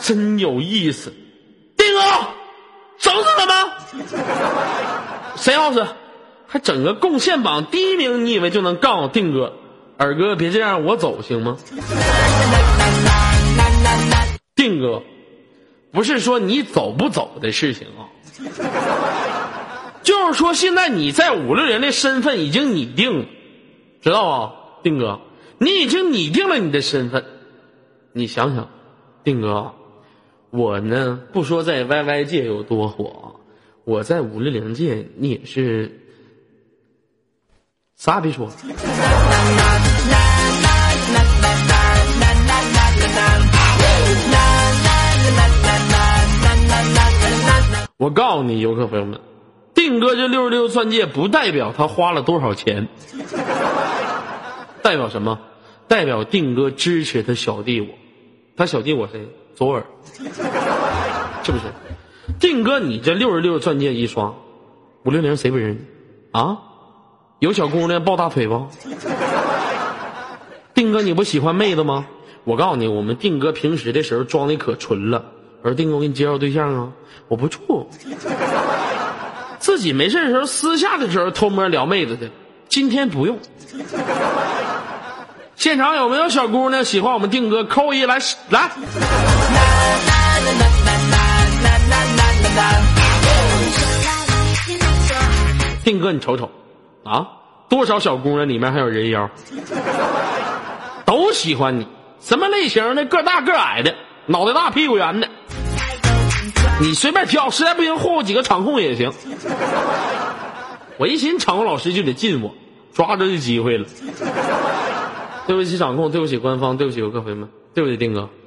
[0.00, 1.12] 真有意思。
[1.76, 2.00] 定哥，
[2.98, 3.56] 整死他们！
[5.36, 5.84] 谁好使？
[6.46, 9.54] 还整个贡献榜第一名，你以为就能告诉定哥？
[9.96, 11.56] 二哥，别这样，我走行吗？
[14.54, 15.02] 定哥，
[15.90, 18.06] 不是说你走不走的事情啊，
[20.04, 23.26] 就是说现在你在五六零的身份已经拟定了，
[24.00, 24.52] 知道吧？
[24.84, 25.20] 定哥，
[25.58, 27.24] 你已经拟定了你的身份，
[28.12, 28.68] 你想想，
[29.22, 29.72] 定哥，
[30.50, 33.40] 我呢不说在 YY 界有多火，
[33.84, 36.00] 我在五六零界你也是
[37.96, 38.50] 啥也别说。
[47.96, 49.20] 我告诉你，游客朋友们，
[49.72, 52.88] 定哥这六十六钻戒不代表他花了多少钱，
[54.84, 55.38] 代表什么？
[55.88, 57.88] 代表定哥支持他小弟我，
[58.54, 59.26] 他小弟我谁？
[59.54, 59.86] 左耳，
[61.42, 61.64] 是不是？
[62.38, 64.34] 定哥，你这六十六钻戒一双，
[65.02, 65.86] 五六零谁不认？
[66.32, 66.58] 啊？
[67.38, 68.66] 有小姑娘抱大腿不？
[70.74, 72.06] 定哥，你不喜欢妹子吗？
[72.44, 75.32] 我告诉你，我们定哥平时的时候装的可纯了。
[75.62, 76.92] 我说定哥，我给你介绍对象啊，
[77.28, 77.88] 我不处。
[79.58, 82.28] 自己没事的时候，私下的时候偷摸撩妹子的，
[82.68, 83.38] 今天不用。
[85.56, 87.64] 现场有没有小姑娘喜欢我们定哥？
[87.64, 88.18] 扣一来
[88.50, 88.70] 来。
[95.84, 96.50] 定哥，你瞅瞅，
[97.04, 97.26] 啊，
[97.68, 99.30] 多少小姑娘里面还有人妖，
[101.04, 101.86] 都喜欢你。
[102.20, 103.04] 什么类型的？
[103.04, 103.94] 个大个矮的，
[104.26, 105.28] 脑袋大屁股圆的，
[106.80, 109.12] 你随便挑，实在不行霍霍几个场控也行。
[110.96, 112.54] 我一寻场控老师就得进我，
[112.94, 113.86] 抓着这机会了。
[115.46, 118.28] 对不起掌控，对不起官方，对不起游客朋友们，对不起丁哥。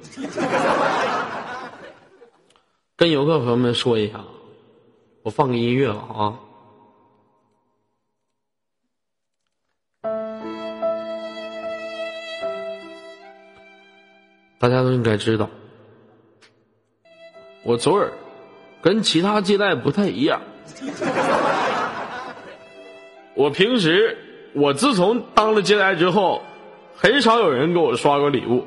[2.96, 4.24] 跟游客朋友们说一下，
[5.22, 6.40] 我放个音乐了啊。
[14.58, 15.48] 大家都应该知道，
[17.62, 18.12] 我左耳
[18.82, 20.42] 跟其他接待不太一样。
[23.34, 24.18] 我平时，
[24.54, 26.42] 我自从当了接待之后，
[27.00, 28.66] 很少有人给我刷过礼物。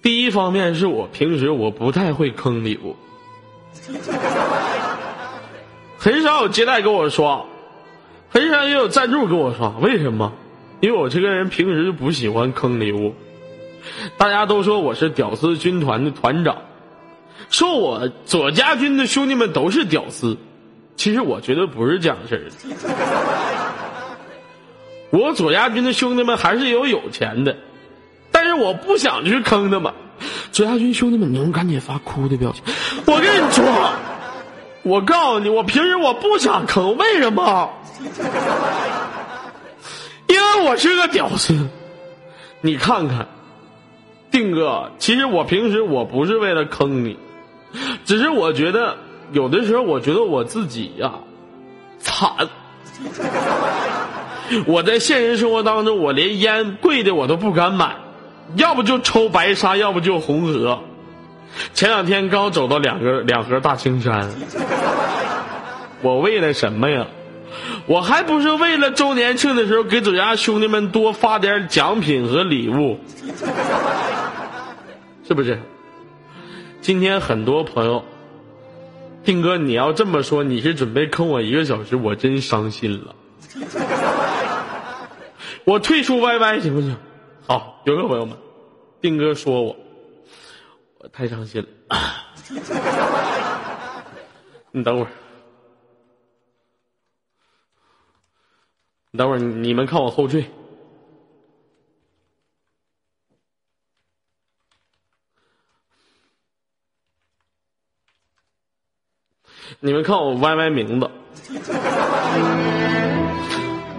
[0.00, 2.96] 第一方面是我平时我不太会坑礼物，
[5.98, 7.44] 很少有接待给我刷，
[8.30, 9.68] 很少也有赞助给我刷。
[9.80, 10.32] 为什么？
[10.80, 13.14] 因为我这个人平时就不喜欢坑礼物。
[14.16, 16.62] 大家都说我是屌丝军团的团长，
[17.50, 20.38] 说我左家军的兄弟们都是屌丝，
[20.96, 23.61] 其实我觉得不是这样式儿的。
[25.12, 27.54] 我左家军的兄弟们还是有有钱的，
[28.30, 29.92] 但是我不想去坑他们。
[30.50, 32.62] 左家军兄弟们，你们赶紧发哭的表情。
[33.04, 33.64] 我跟你说，
[34.82, 37.70] 我告诉你，我平时我不想坑，为什么？
[40.28, 41.68] 因为我是个屌丝。
[42.62, 43.28] 你看看。
[44.30, 47.18] 定哥，其实我平时我不是为了坑你，
[48.06, 48.96] 只是我觉得
[49.32, 51.12] 有的时候我觉得我自己呀
[51.98, 52.30] 惨。
[54.66, 57.96] 我在现实生活当中，我连烟贵的我都不敢买，
[58.56, 60.80] 要不就抽白沙，要不就红河。
[61.74, 64.30] 前两天刚走到两个两盒大青山，
[66.00, 67.06] 我为了什么呀？
[67.86, 72.98] 我还不是为了周年庆的时候给左家兄弟们多发点奖品和礼物。
[75.28, 75.60] 是不是？
[76.80, 78.04] 今天很多朋友，
[79.24, 83.14] 丁哥，你要这么说，你是准备坑我一个小时，我真伤心了。
[85.64, 86.96] 我退出 YY 行不行？
[87.46, 88.36] 好，有个朋友们，
[89.00, 89.76] 丁哥说我，
[90.98, 91.68] 我太伤心了。
[94.72, 95.08] 你等会儿，
[99.10, 100.44] 你等会儿，你们看我后缀。
[109.80, 111.10] 你们看我 YY 名字，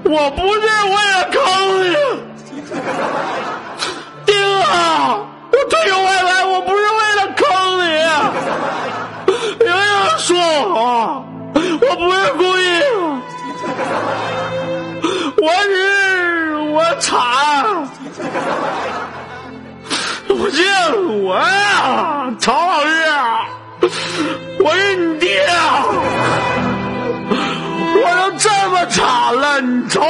[0.06, 1.40] 我不是为了坑
[1.82, 1.96] 你，
[4.26, 5.18] 丁啊！
[5.52, 7.42] 我退出 YY，我不是为了坑
[7.80, 7.84] 你，
[9.60, 9.78] 别人
[10.20, 12.62] 说我，我不是故意，
[15.42, 17.12] 我是我惨，
[20.28, 20.66] 不信
[21.24, 22.90] 我呀，曹老师。
[24.60, 25.30] 我是你爹！
[28.88, 30.08] 惨了，你瞅瞅。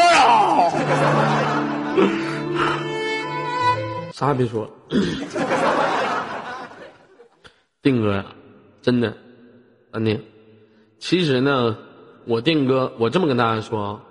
[4.12, 4.70] 啥也别说，
[7.82, 8.26] 定哥呀，
[8.82, 9.16] 真的，
[9.91, 10.24] 安定。
[11.00, 11.78] 其实呢，
[12.26, 14.02] 我定哥，我这么跟大家说啊，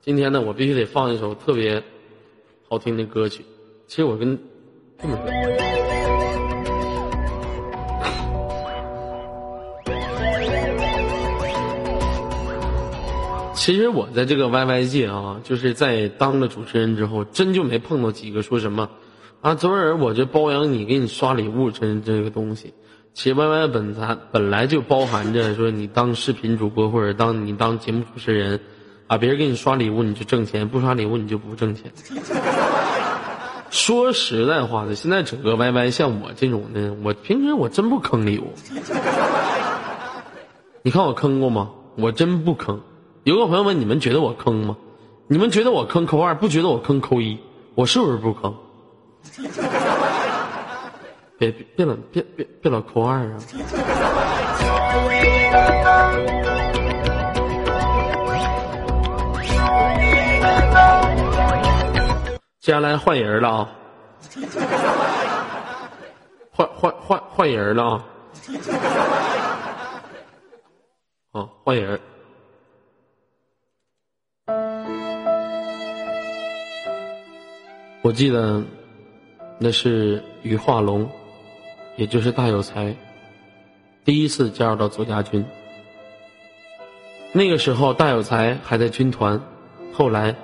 [0.00, 1.82] 今天呢，我必须得放一首特别
[2.68, 3.44] 好听的歌曲。
[3.86, 4.38] 其实我跟
[5.00, 5.89] 这么说。
[13.70, 18.90] 其实我在这个 YY 界啊，就是在当了主持人之后，真就没碰到几个说什么，
[19.42, 22.74] 啊，昨儿我这包养你，给你刷礼物，真这个东西。
[23.14, 28.58] 其实 Y Y 本咱本来就包含着说你当视频主播或者当你当节目主持人，
[29.06, 31.92] 啊，别人给你刷礼物你就挣钱，不刷礼物你就不挣钱。
[33.70, 38.52] 说实在话的，现在整个 Y Y 像我这种的，我平时我真不坑礼物。
[40.82, 41.70] 你看我坑过吗？
[41.94, 42.80] 我真不坑。
[43.24, 44.76] 有个朋友问你们觉得我坑吗？
[45.26, 47.38] 你们觉得我坑扣二，不觉得我坑扣一？
[47.74, 48.54] 我是不是不坑？
[51.38, 53.38] 别别老别别别老扣二啊！
[62.60, 63.68] 接下来换人了啊！
[66.52, 68.04] 换换换换人了啊！
[71.32, 71.98] 啊，换人。
[78.02, 78.62] 我记得
[79.58, 81.06] 那是于化龙，
[81.96, 82.96] 也就是大有才，
[84.06, 85.44] 第一次加入到左家军。
[87.32, 89.38] 那个时候大有才还在军团，
[89.92, 90.34] 后来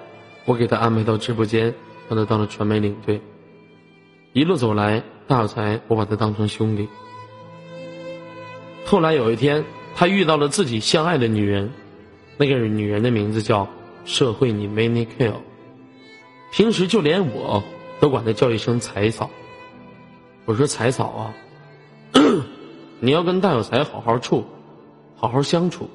[0.44, 1.74] 我给他安排到直播间，
[2.10, 3.20] 让他当了传媒领队。
[4.34, 6.86] 一路走来，大有才我把他当成兄弟。
[8.84, 11.72] 后来有一天，他遇到了自己相爱的女人，
[12.36, 13.66] 那个女人的名字叫
[14.04, 15.36] 社会你 Many Kill。
[16.50, 17.62] 平时就连我
[18.00, 19.30] 都管她叫一声财嫂。
[20.44, 21.34] 我说财嫂啊，
[23.00, 24.46] 你要跟大有才好好处，
[25.16, 25.90] 好好相处。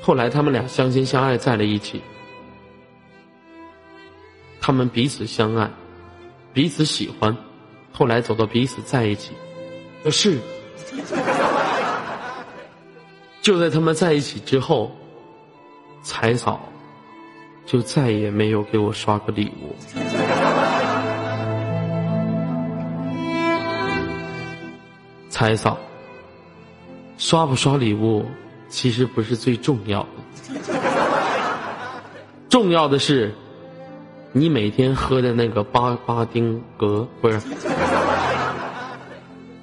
[0.00, 2.02] 后来他们俩相亲相爱在了一起，
[4.60, 5.70] 他们彼此相爱，
[6.52, 7.36] 彼此喜欢，
[7.92, 9.32] 后来走到彼此在一起。
[10.02, 10.40] 可是，
[13.40, 14.90] 就在他们在一起之后，
[16.02, 16.60] 财嫂
[17.64, 19.74] 就再也没有给我刷过礼物。
[25.28, 25.78] 财嫂，
[27.16, 28.24] 刷不刷礼物
[28.68, 30.08] 其实不是最重要的，
[32.48, 33.34] 重要的是
[34.32, 37.40] 你每天喝的那个巴巴丁格不是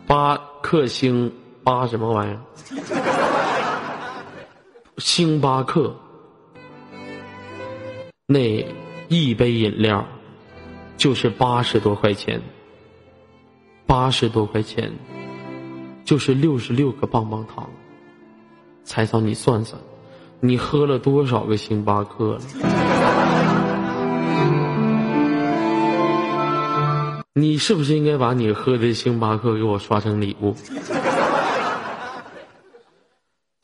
[0.06, 1.32] 八克星
[1.64, 2.39] 八什么玩意儿？
[4.97, 5.95] 星巴克
[8.32, 8.64] 那
[9.08, 10.06] 一杯饮料
[10.98, 12.40] 就是八十多块钱，
[13.88, 14.94] 八十多块钱
[16.06, 17.68] 就是六十六个棒棒糖。
[18.84, 19.82] 财嫂，你算算，
[20.42, 22.42] 你喝了多少个星巴克了？
[27.34, 30.54] 你是不是应该把你喝的星巴克给我刷成礼物？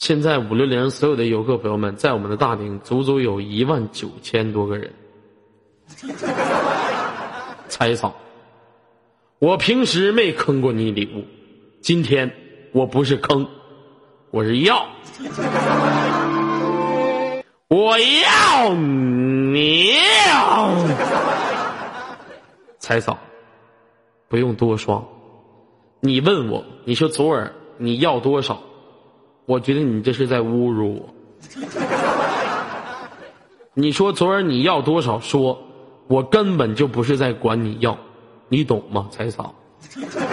[0.06, 4.94] 现在五六零所有的游客朋友们，在我们的大厅足足有一万九千多个人。
[7.68, 8.16] 财嫂，
[9.40, 11.26] 我平时没坑过你礼物，
[11.82, 12.32] 今天
[12.72, 13.48] 我不是坑，
[14.30, 14.86] 我是要，
[17.68, 19.88] 我要你
[20.28, 20.86] 要，
[22.78, 23.18] 财嫂，
[24.28, 25.04] 不用多说，
[26.00, 28.62] 你问我，你说左耳你要多少？
[29.46, 31.10] 我觉得你这是在侮辱我。
[33.78, 35.62] 你说昨儿你要多少说，
[36.08, 37.98] 我根本就不是在管你要，
[38.48, 39.54] 你懂吗，财嫂？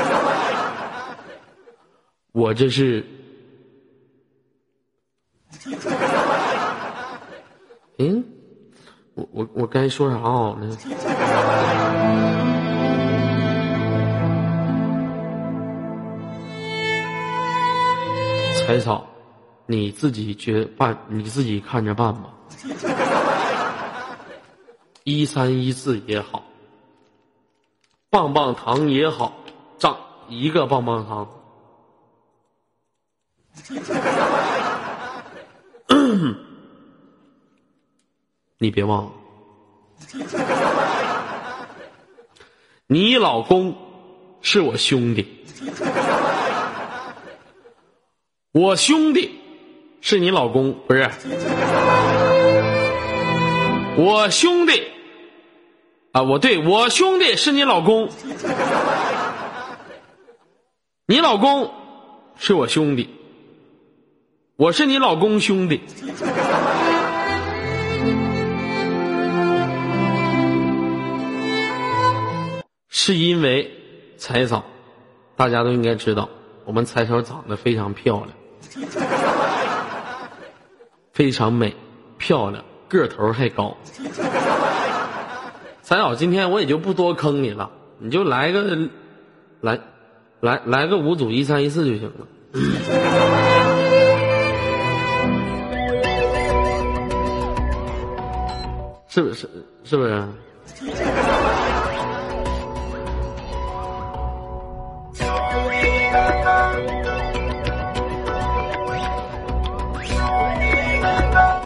[2.32, 3.04] 我这是，
[7.98, 8.24] 嗯，
[9.14, 10.76] 我我我该说啥好呢？
[18.66, 19.06] 财嫂，
[19.66, 22.32] 你自己觉办，你自己看着办吧。
[25.04, 26.44] 一三一四也好，
[28.08, 29.32] 棒棒糖也好，
[29.78, 29.96] 涨
[30.28, 31.28] 一个棒棒糖。
[38.58, 39.12] 你别忘了，
[42.86, 43.76] 你老公
[44.40, 45.44] 是我兄弟。
[48.52, 49.40] 我兄弟
[50.02, 51.08] 是你老公，不是？
[53.96, 54.82] 我兄弟
[56.12, 58.10] 啊，我对我兄弟是你老公，
[61.06, 61.72] 你老公
[62.36, 63.08] 是我兄弟，
[64.56, 65.80] 我是你老公兄弟。
[72.90, 73.70] 是因为
[74.18, 74.62] 彩嫂，
[75.36, 76.28] 大家都应该知道，
[76.66, 78.28] 我们彩嫂长得非常漂亮。
[81.12, 81.74] 非常美，
[82.18, 83.76] 漂亮，个头还高。
[85.82, 88.78] 三嫂，今天我也就不多坑你了，你就来个，
[89.60, 89.78] 来，
[90.40, 92.26] 来来个五组一三一四就行了。
[99.08, 99.48] 是不是？
[99.84, 100.24] 是不是？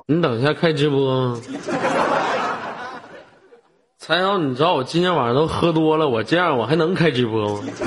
[0.08, 1.40] 你等一下开直播吗？
[3.98, 7.64] 才瑶，你知道我今天晚上都喝多了，我这样我还能开直播吗？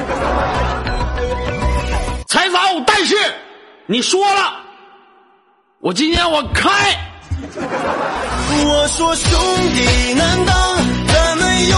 [2.27, 3.15] 才嫂，但是
[3.85, 4.51] 你说了，
[5.79, 6.69] 我今天我开。
[7.51, 9.39] 我说兄
[9.73, 10.55] 弟，难当
[11.07, 11.77] 咱们又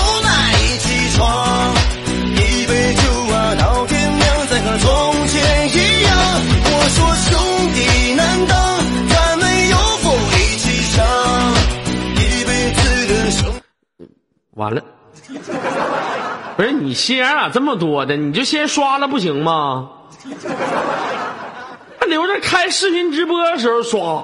[14.62, 14.82] 完了，
[16.56, 18.16] 不是你心眼咋这么多的？
[18.16, 19.90] 你就先刷了不行吗？
[22.00, 24.24] 还留着开视频直播的时候刷，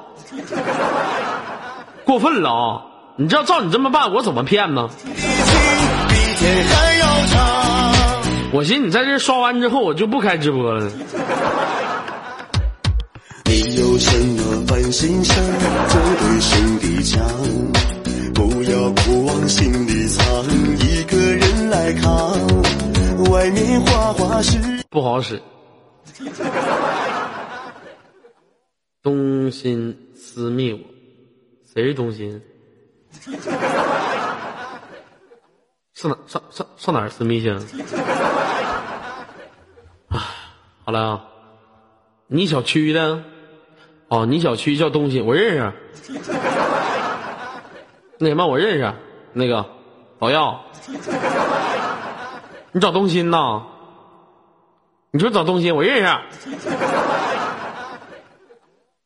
[2.04, 2.82] 过分了啊！
[3.16, 4.88] 你知道照你这么办，我怎么骗呢？
[8.52, 10.88] 我寻思你在这刷完之后，我就不开直播了。
[13.44, 15.32] 你有什么烦心事
[15.88, 17.20] 就对兄弟讲，
[18.38, 20.24] 不要苦往心里藏，
[20.78, 22.30] 一个人来扛。
[23.32, 25.42] 外面花花世不好使。
[29.02, 30.78] 东心私密我，
[31.74, 32.40] 谁是东心？
[35.94, 37.50] 上哪上上上哪儿私密去？
[40.10, 40.30] 啊，
[40.84, 41.24] 好了啊，
[42.28, 43.20] 你小区的？
[44.06, 45.72] 哦，你小区叫东心，我认识。
[48.18, 48.92] 那什么，我认识。
[49.32, 49.64] 那个
[50.18, 50.60] 老药，
[52.72, 53.62] 你找东心呐？
[55.10, 56.18] 你说找东心，我认识。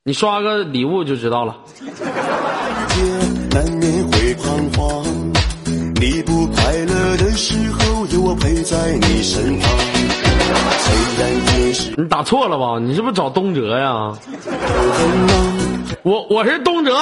[0.05, 1.57] 你刷个礼物就知道了。
[1.77, 1.87] 界
[3.51, 5.05] 难免会彷徨，
[6.01, 9.71] 你不快乐的时候，有我陪在你身旁。
[11.97, 12.79] 你打错了吧？
[12.81, 14.13] 你是不是找东哲呀？
[16.03, 16.99] 我我是东哲，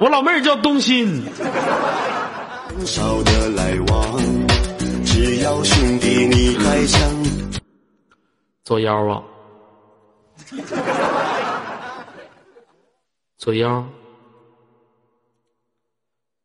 [0.00, 1.22] 我老妹儿叫东心。
[2.68, 4.20] 很少的来往，
[5.04, 7.00] 只要兄弟你还想。
[8.64, 9.22] 左腰啊，
[13.38, 13.84] 左腰，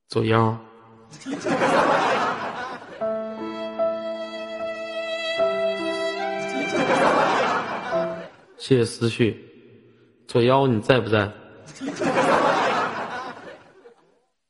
[0.08, 0.58] 左腰。
[8.58, 9.44] 谢谢思绪，
[10.28, 11.32] 左腰你在不在？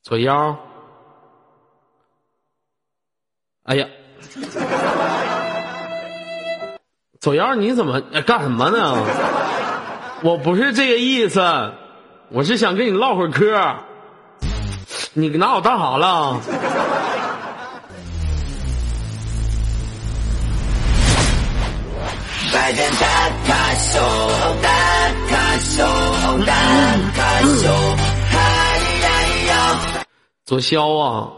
[0.10, 0.58] 左腰，
[3.66, 3.86] 哎呀，
[7.22, 9.06] 左腰你怎么干什么呢？
[10.24, 11.40] 我不是这个意思，
[12.30, 13.46] 我是想跟你唠会儿嗑。
[15.14, 16.42] 你拿我当啥了？
[30.50, 31.30] 左肖啊，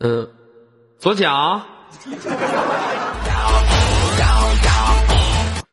[0.00, 0.26] 嗯、
[0.98, 1.60] 左甲，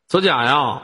[0.08, 0.82] 左甲呀，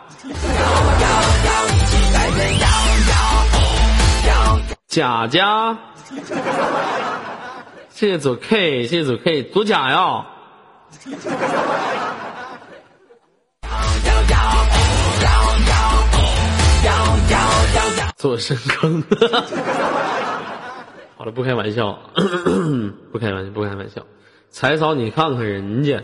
[4.88, 5.76] 甲甲，
[8.03, 10.26] 谢谢左 K，谢谢左 K，左甲呀，
[18.16, 19.05] 左深坑，
[21.16, 21.96] 好了， 不开玩笑，
[23.12, 24.05] 不开玩笑，不开玩笑，
[24.50, 26.03] 彩嫂，你看看人家，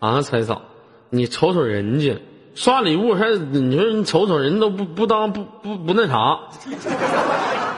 [0.00, 0.62] 啊，彩嫂，
[1.10, 2.20] 你瞅瞅人家。
[2.54, 6.38] 刷礼物还，你说你瞅瞅人都不不当不不不那啥，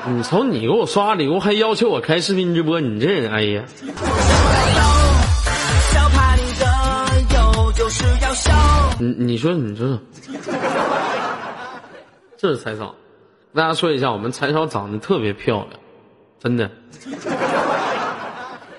[0.07, 3.89] 你瞅你给我刷礼物还要求我开视频直播，你这人哎呀，你
[6.59, 6.75] 的
[7.35, 8.53] 有就是要笑。
[8.99, 9.99] 你你说你说，
[12.39, 12.95] 这是财嫂，
[13.55, 15.81] 大家说一下，我们财嫂长得特别漂亮，
[16.43, 16.71] 真的，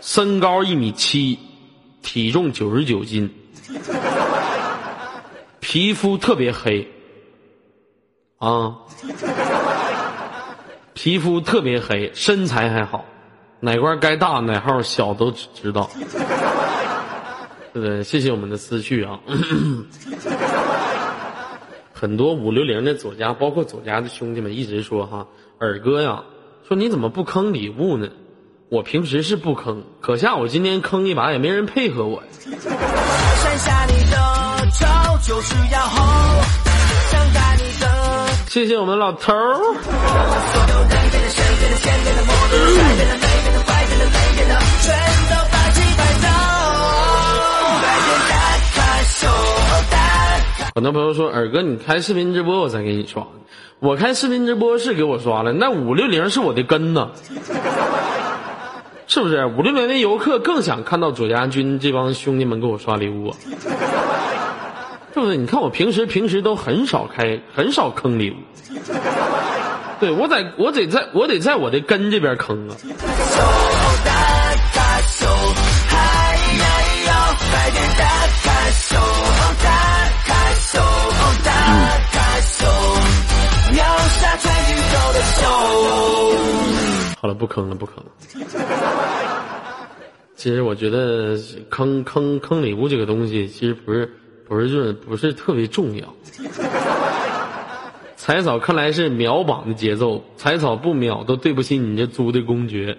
[0.01, 1.37] 身高一米七，
[2.01, 3.29] 体重九十九斤，
[5.71, 6.85] 皮肤特别黑，
[8.39, 8.75] 啊，
[10.93, 13.05] 皮肤特别黑，身材还好，
[13.61, 15.89] 哪块该大哪号小都知道。
[17.71, 19.17] 对，谢谢我们的思绪啊。
[21.93, 25.25] 很多五六零的左家，包括左家的兄弟们一直说哈，
[25.57, 26.21] 尔哥呀，
[26.67, 28.09] 说你怎么不坑礼物呢？
[28.67, 32.27] 我平时是不坑，可下我今天坑一把也没人配合我呀。
[33.37, 34.17] 闪下你的
[35.23, 35.53] 就是，
[38.51, 39.55] 谢谢我们老头儿。
[50.75, 53.25] 很多朋友说，尔哥你开视频直播我才给你刷，
[53.79, 57.09] 我开视频直播是给我刷了，那五六零是我的根呢，
[59.07, 59.45] 是不是？
[59.45, 63.33] 五六零的游客更想看到左家军这帮兄弟们给我刷礼物，
[65.13, 65.35] 是不是？
[65.35, 68.35] 你看我平时平时都很少开，很少坑礼物，
[69.99, 72.75] 对我在我得在我得在我的根这边坑啊。
[87.21, 88.09] 好了，不坑了，不坑了。
[90.35, 91.37] 其实我觉得
[91.69, 94.11] 坑坑坑礼物这个东西，其实不是
[94.51, 96.13] 不是就是不是特别重要。
[98.17, 102.97] 彩草看来是秒榜的节奏，彩草不秒都对不起你这猪的公爵。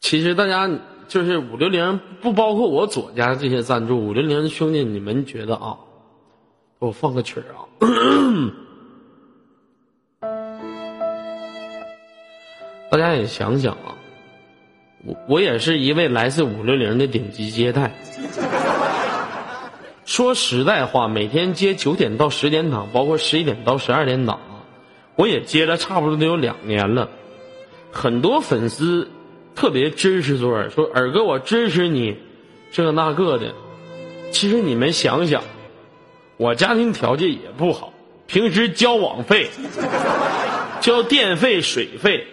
[0.00, 0.68] 其实大家
[1.06, 5.76] 就是五六零，不包括我左家这些赞助，五六零兄弟，你们觉得啊？
[6.80, 7.62] 给我放个曲儿啊！
[12.90, 13.94] 大家也想想啊，
[15.04, 17.92] 我我也是一位来自五六零的顶级接待。
[20.06, 24.40] 说实在话，每天接九点到十点档，包括十一点到十二点档，
[25.16, 27.10] 我也接了差不多得有两年了。
[27.92, 29.10] 很多粉丝
[29.54, 32.16] 特别支持左耳，说耳哥我支持你，
[32.72, 33.54] 这个那个的。
[34.32, 35.42] 其实你们想想，
[36.38, 37.92] 我家庭条件也不好，
[38.26, 39.50] 平时交网费、
[40.80, 42.26] 交电费、水费。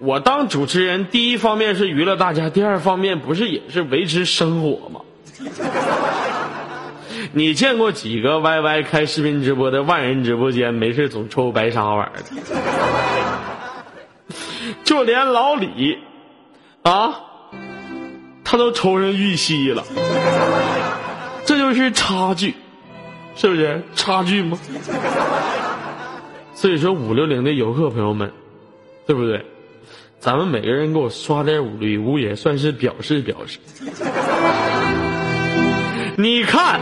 [0.00, 5.02] 我当主持人，第一方面是娱乐大家，第二方面不是也是维持生活吗？
[7.34, 12.22] 你见过几个 YY 开视频直播的万人直播间，没事总抽白沙玩的？
[14.84, 15.98] 就连老李，
[16.80, 17.20] 啊，
[18.42, 19.84] 他都抽上玉溪了，
[21.44, 22.54] 这就是差距，
[23.36, 24.58] 是不是差距吗？
[26.54, 28.32] 所以说五六零的游客朋友们，
[29.06, 29.44] 对不对？
[30.20, 33.58] 咱们每个人给我刷点礼物，也算是表示表示。
[36.14, 36.78] 你看，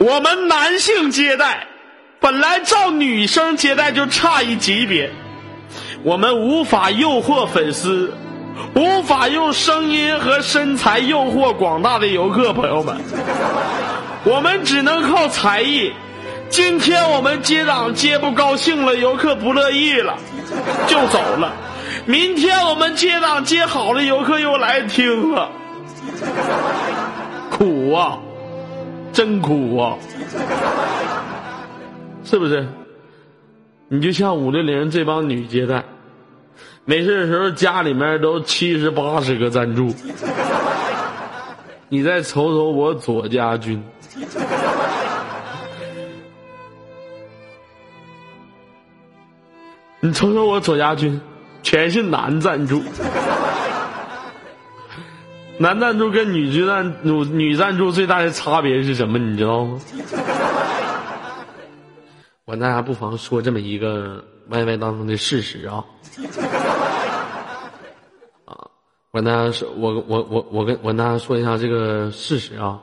[0.00, 1.68] 我们男性接待，
[2.18, 5.08] 本来照女生接待就差一级别，
[6.02, 8.12] 我们无法诱惑粉丝，
[8.74, 12.96] 无法用声音和身材诱惑广大的游客朋友们，
[14.24, 15.92] 我们只能靠才艺。
[16.48, 20.18] 今天我们接档接不高兴了，游客不乐意了，
[20.88, 21.52] 就走了。
[22.06, 25.50] 明天我们接档接好了，游客又来听了，
[27.50, 28.18] 苦啊！
[29.12, 29.96] 真苦啊，
[32.24, 32.66] 是不是？
[33.88, 35.84] 你就像五六零这帮女接待，
[36.84, 39.94] 没事的时候家里面都七十八十个赞助，
[41.88, 43.84] 你再瞅瞅我左家军，
[50.00, 51.20] 你瞅瞅我左家军，
[51.62, 52.82] 全是男赞助。
[55.58, 59.18] 男赞助跟女赞女女赞助最大的差别是什么？
[59.18, 59.80] 你知道吗？
[62.44, 65.84] 我大家不妨说这么一个 YY 当中的事实啊，
[68.44, 68.68] 啊，
[69.12, 72.80] 我跟大家说，我我我我跟我跟大家说一下这个事实啊，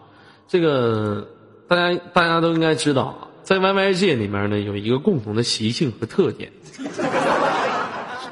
[0.48, 1.28] 这个
[1.68, 6.52] 大家大家都应该知道，在 YY 界里面呢有一个共同的习性和特点，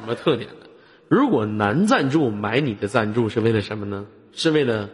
[0.08, 0.66] 什么特点呢？
[1.08, 4.06] 如果男赞助买你的赞助是为了什么呢？
[4.32, 4.88] 是为了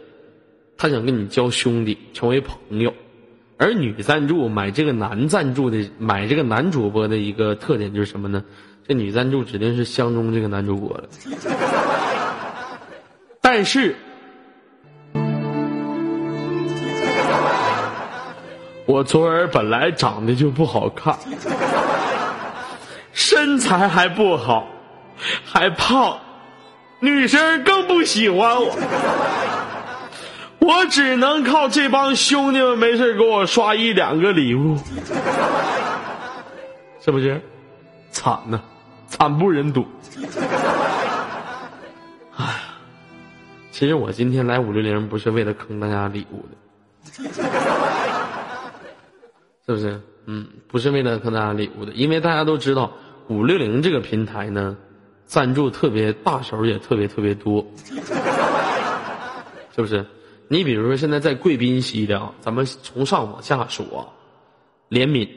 [0.75, 2.93] 他想跟你交兄弟，成为朋友。
[3.57, 8.43] 而女赞助买这个男赞助的，买这个男主播的一个特点就是什么呢？
[8.85, 11.07] 这女赞助指定是相中这个男主播了。
[13.39, 13.95] 但是，
[18.85, 21.17] 我昨儿本来长得就不好看，
[23.13, 24.67] 身材还不好，
[25.45, 26.19] 还胖。
[26.99, 28.75] 女生更不喜欢我，
[30.59, 34.77] 我只能靠这帮兄弟们没事给我刷一两个礼物，
[37.01, 37.39] 是不是？
[38.11, 38.61] 惨呐，
[39.07, 39.85] 惨不忍睹。
[42.37, 42.55] 哎呀，
[43.71, 46.55] 其实我今天来五六零不是为了坑大家礼物的，
[49.65, 50.01] 是不是？
[50.27, 52.93] 嗯，不是为了坑大家礼物的，因为大家都知道
[53.27, 54.77] 五六零这个平台呢，
[55.25, 57.65] 赞助特别大手也特别特别多，
[59.75, 60.05] 是不是？
[60.47, 64.05] 你比如说现在在贵宾席的啊，咱们从上往下数啊，
[64.91, 65.27] 怜悯、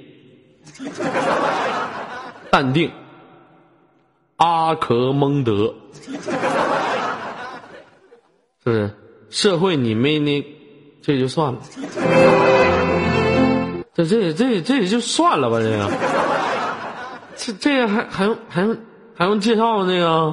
[2.51, 2.93] 淡定、
[4.37, 5.75] 阿克蒙德，
[8.63, 8.91] 是不是？
[9.31, 10.45] 社会你没那，
[11.01, 11.59] 这就算了。
[13.95, 15.91] 这这这这也就算了吧，这个，
[17.35, 18.77] 这这个还还用还用
[19.19, 19.87] 还用介绍吗？
[19.89, 20.33] 这个。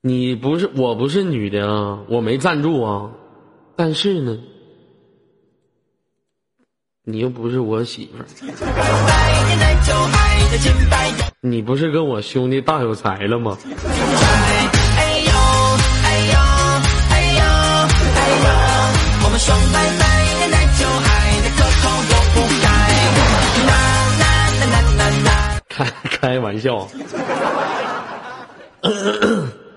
[0.00, 3.10] 你不是我不是女的啊，我没赞助啊，
[3.76, 4.38] 但是呢，
[7.10, 8.26] 你又不是我媳妇儿，
[11.40, 13.56] 你不是跟我兄弟大有才了吗？
[25.66, 26.76] 开开玩笑。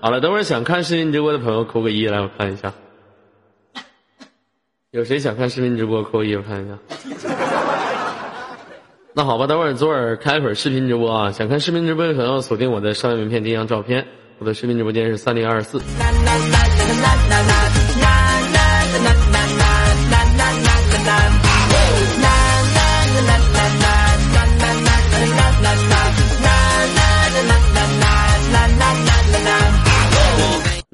[0.02, 2.70] 好了，等会儿想看视频直播的朋友扣个一来，我看一下。
[4.92, 6.02] 有谁想看视频直播？
[6.02, 6.78] 扣一，我看一下。
[9.14, 11.32] 那好吧，等会儿昨晚开会儿视频直播啊！
[11.32, 14.06] 想看视频直播的朋友锁定我的商业名片第一张照片，
[14.38, 15.80] 我的视频直播间是三零二四。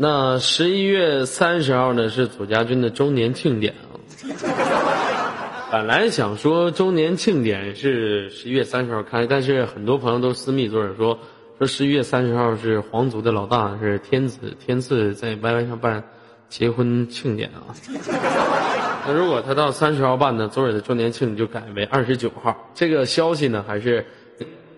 [0.01, 3.99] 那十一月三十号呢是左家军的周年庆典啊。
[5.73, 11.19] 本来想说周年庆典是十一月三十号开，但是很多朋友都私密左耳说
[11.59, 16.05] 说十一月三十号是皇族的老大是天子天赐在 YY 上办
[16.49, 17.75] 结婚庆典啊。
[19.05, 22.71] 那如果他到三十号办呢，左耳的周年庆就改为二十九号。
[22.73, 24.07] 这个消息呢还是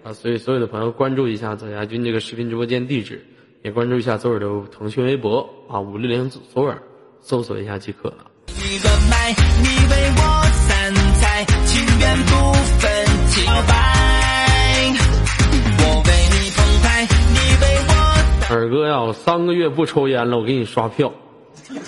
[0.03, 3.23] 啊，所以所有的朋友关注一下左家军这个视频直播间地址。
[3.63, 6.81] 也关注一下左耳的腾讯微博啊，五六零左耳，
[7.21, 8.31] 搜索一下即可了。
[18.49, 21.13] 耳哥呀，我三个月不抽烟了，我给你刷票。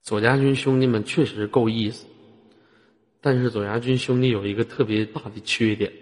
[0.00, 2.06] 左家军兄弟们确实够意思，
[3.20, 5.92] 但是左家军兄弟有一个特别大的缺点。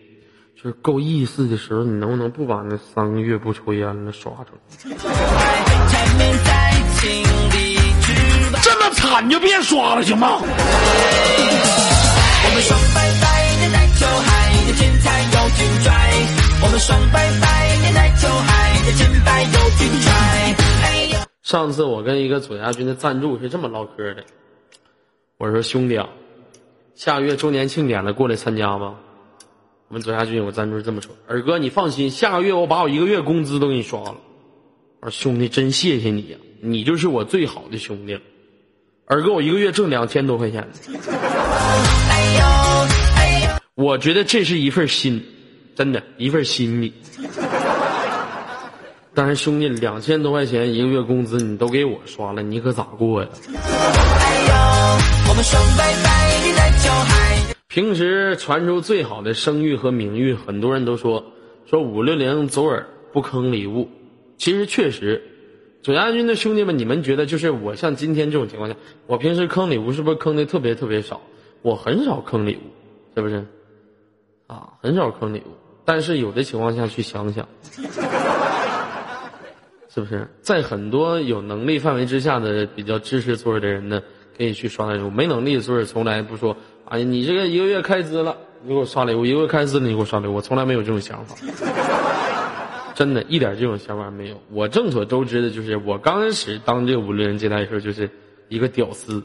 [0.56, 4.54] 就是够意思的时候，你能不能不把那三个月不抽烟了刷出
[4.88, 4.96] 来？
[8.62, 10.40] 这么惨就别刷了，行吗？
[21.42, 24.24] 上次我跟一个左家军的赞助是这么唠嗑的，
[25.38, 26.08] 我说兄弟啊，
[26.94, 28.94] 下个月周年庆典了，过来参加吧。
[29.92, 34.16] 我们左家军有个赞助是这么说：“二哥，你放心，下个月我把我一个月工资都给你刷了。”
[35.02, 38.20] 我说：“兄弟，真谢谢你呀，你就是我最好的兄弟了。”
[39.04, 40.66] 二哥，我一个月挣两千多块钱。
[43.74, 45.22] 我觉得这是一份心，
[45.76, 46.90] 真的，一份心意。
[49.12, 53.28] 但是兄弟，两千多块钱一个月工资你都给我刷了，你可咋过呀？
[57.72, 61.32] 平时传出最好的声誉和名誉，很多人都说
[61.64, 63.88] 说五六零左耳不坑礼物。
[64.36, 65.22] 其实确实，
[65.82, 71.22] 左家军的兄弟们，你们觉得就是我像今天这种情况下，我平时坑礼物是不是坑的特别特别少？
[71.62, 72.60] 我很少坑礼物，
[73.16, 73.46] 是不是？
[74.48, 75.52] 啊，很少坑礼物。
[75.86, 77.48] 但是有的情况下去想想，
[79.88, 84.02] 是不是在很多有能力范围之下的比较支持左耳的人呢，
[84.36, 85.08] 可以去刷礼物。
[85.08, 86.54] 没能力的左耳从来不说。
[86.92, 90.34] 哎，你这个一个月开支了，你给我刷礼物；一个月开支了，你给我刷礼物。
[90.34, 91.34] 我从来没有这种想法，
[92.94, 94.38] 真的，一点这种想法没有。
[94.50, 98.10] 我众所周知的就是，我刚开始当这个五六人接待的时候，就是
[98.50, 99.22] 一个屌丝。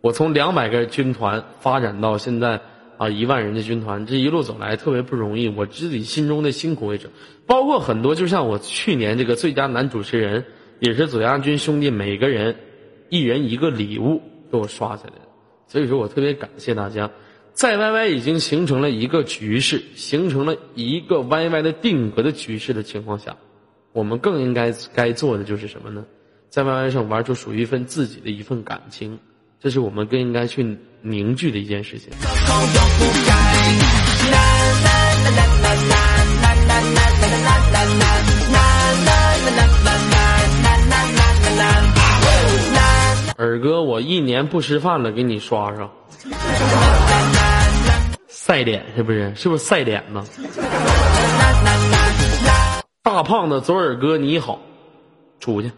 [0.00, 2.62] 我从两百个军团发展到现在
[2.96, 5.50] 啊一万人的军团，这一路走来特别不容易。
[5.50, 7.10] 我自己心中的辛苦为者，
[7.44, 10.46] 包括很多，就像我去年这个最佳男主持人，
[10.80, 12.56] 也是左家军兄弟每个人
[13.10, 15.12] 一人一个礼物给我刷下来。
[15.66, 17.10] 所以说我特别感谢大家，
[17.52, 23.36] 在 YY 已经形成了一个局势，形成了一个 YY 的定格的局势的情况下，
[23.92, 26.04] 我们更应该该做的就是什么呢？
[26.50, 29.18] 在 YY 上玩出属于一份自己的一份感情，
[29.60, 32.10] 这是我们更应该去凝聚的一件事情。
[43.44, 45.90] 尔哥，我一年不吃饭了，给你刷上。
[48.26, 49.34] 晒脸是不是？
[49.36, 50.24] 是不是晒脸呢？
[53.02, 54.58] 大胖子左耳哥你好，
[55.40, 55.70] 出去。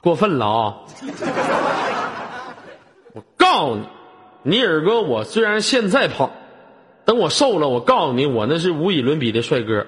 [0.00, 0.74] 过分了啊！
[3.12, 3.86] 我告诉你，
[4.42, 6.30] 你耳哥我虽然现在胖，
[7.08, 9.86] 等我瘦了，我告诉你，我那是无与伦比的帅哥。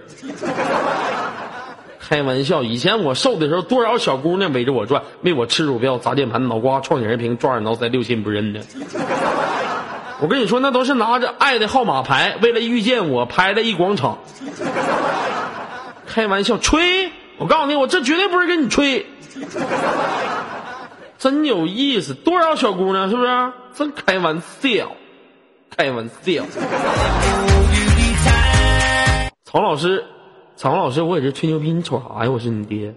[1.99, 8.61] 开玩笑，以前我瘦的时候，多少小姑娘围着我转，为我吃鼠标、砸键盘、脑瓜、撞显示屏、抓耳挠腮、六亲不认的。
[10.23, 14.17] 我跟你说，那都是拿着爱的号码牌，为了遇见我拍的一广场。
[16.07, 17.13] 开玩笑，吹！
[17.37, 19.05] 我告诉你，我这绝对不是跟你吹，
[21.19, 22.15] 真有意思。
[22.15, 23.53] 多少小姑娘，是不是？
[23.75, 24.93] 真开玩笑，
[25.81, 26.45] 开玩笑。
[29.47, 30.05] 曹老师。
[30.55, 32.31] 曹老师，我也是吹牛逼，你瞅啥呀？
[32.31, 32.95] 我是你爹，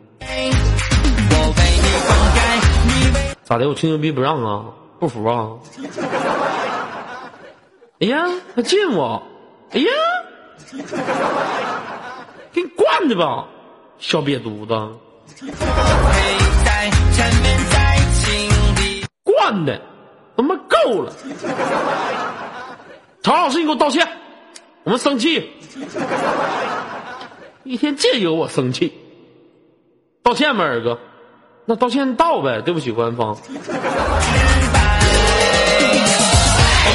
[3.43, 3.69] 咋的？
[3.69, 4.65] 我吹牛逼不让啊？
[4.99, 5.51] 不服啊？
[8.01, 9.23] 哎呀，还近我！
[9.71, 9.87] 哎呀，
[12.51, 13.45] 给你惯的吧，
[13.97, 14.73] 小瘪犊子！
[19.23, 19.81] 惯的，
[20.35, 21.13] 他妈够了！
[23.23, 24.05] 曹老师，你给我道歉，
[24.83, 25.49] 我们生气。
[27.63, 28.93] 一天见由我生气，
[30.21, 30.99] 道歉吧，二哥。
[31.65, 33.29] 那道歉道呗，对不起官方。
[33.29, 33.39] 我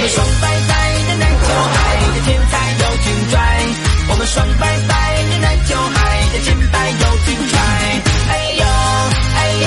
[0.01, 3.35] 们双拜拜，的篮球海的天才又精彩。
[4.11, 4.93] 我们双拜拜，
[5.25, 5.97] 的篮球海
[6.31, 7.57] 的金牌又精彩。
[8.29, 8.63] 哎呦
[9.35, 9.67] 哎呦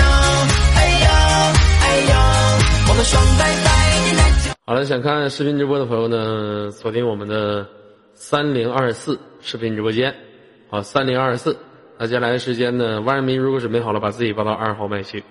[0.78, 1.10] 哎呦
[1.82, 2.14] 哎呦，
[2.88, 3.81] 我们双拜拜。
[4.72, 7.68] 好了，想看视频直播的朋友呢，锁定我们的
[8.14, 10.16] 三零二四视频直播间。
[10.70, 11.58] 好，三零二四，
[11.98, 13.02] 那接下来的时间呢？
[13.02, 15.22] 万人迷如果准备好了，把自己报到二号麦去。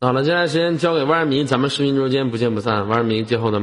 [0.00, 2.86] 好了，接下来时间交给万人迷，咱们视频直播间不见不散。
[2.86, 3.60] 万人迷，最后的麦。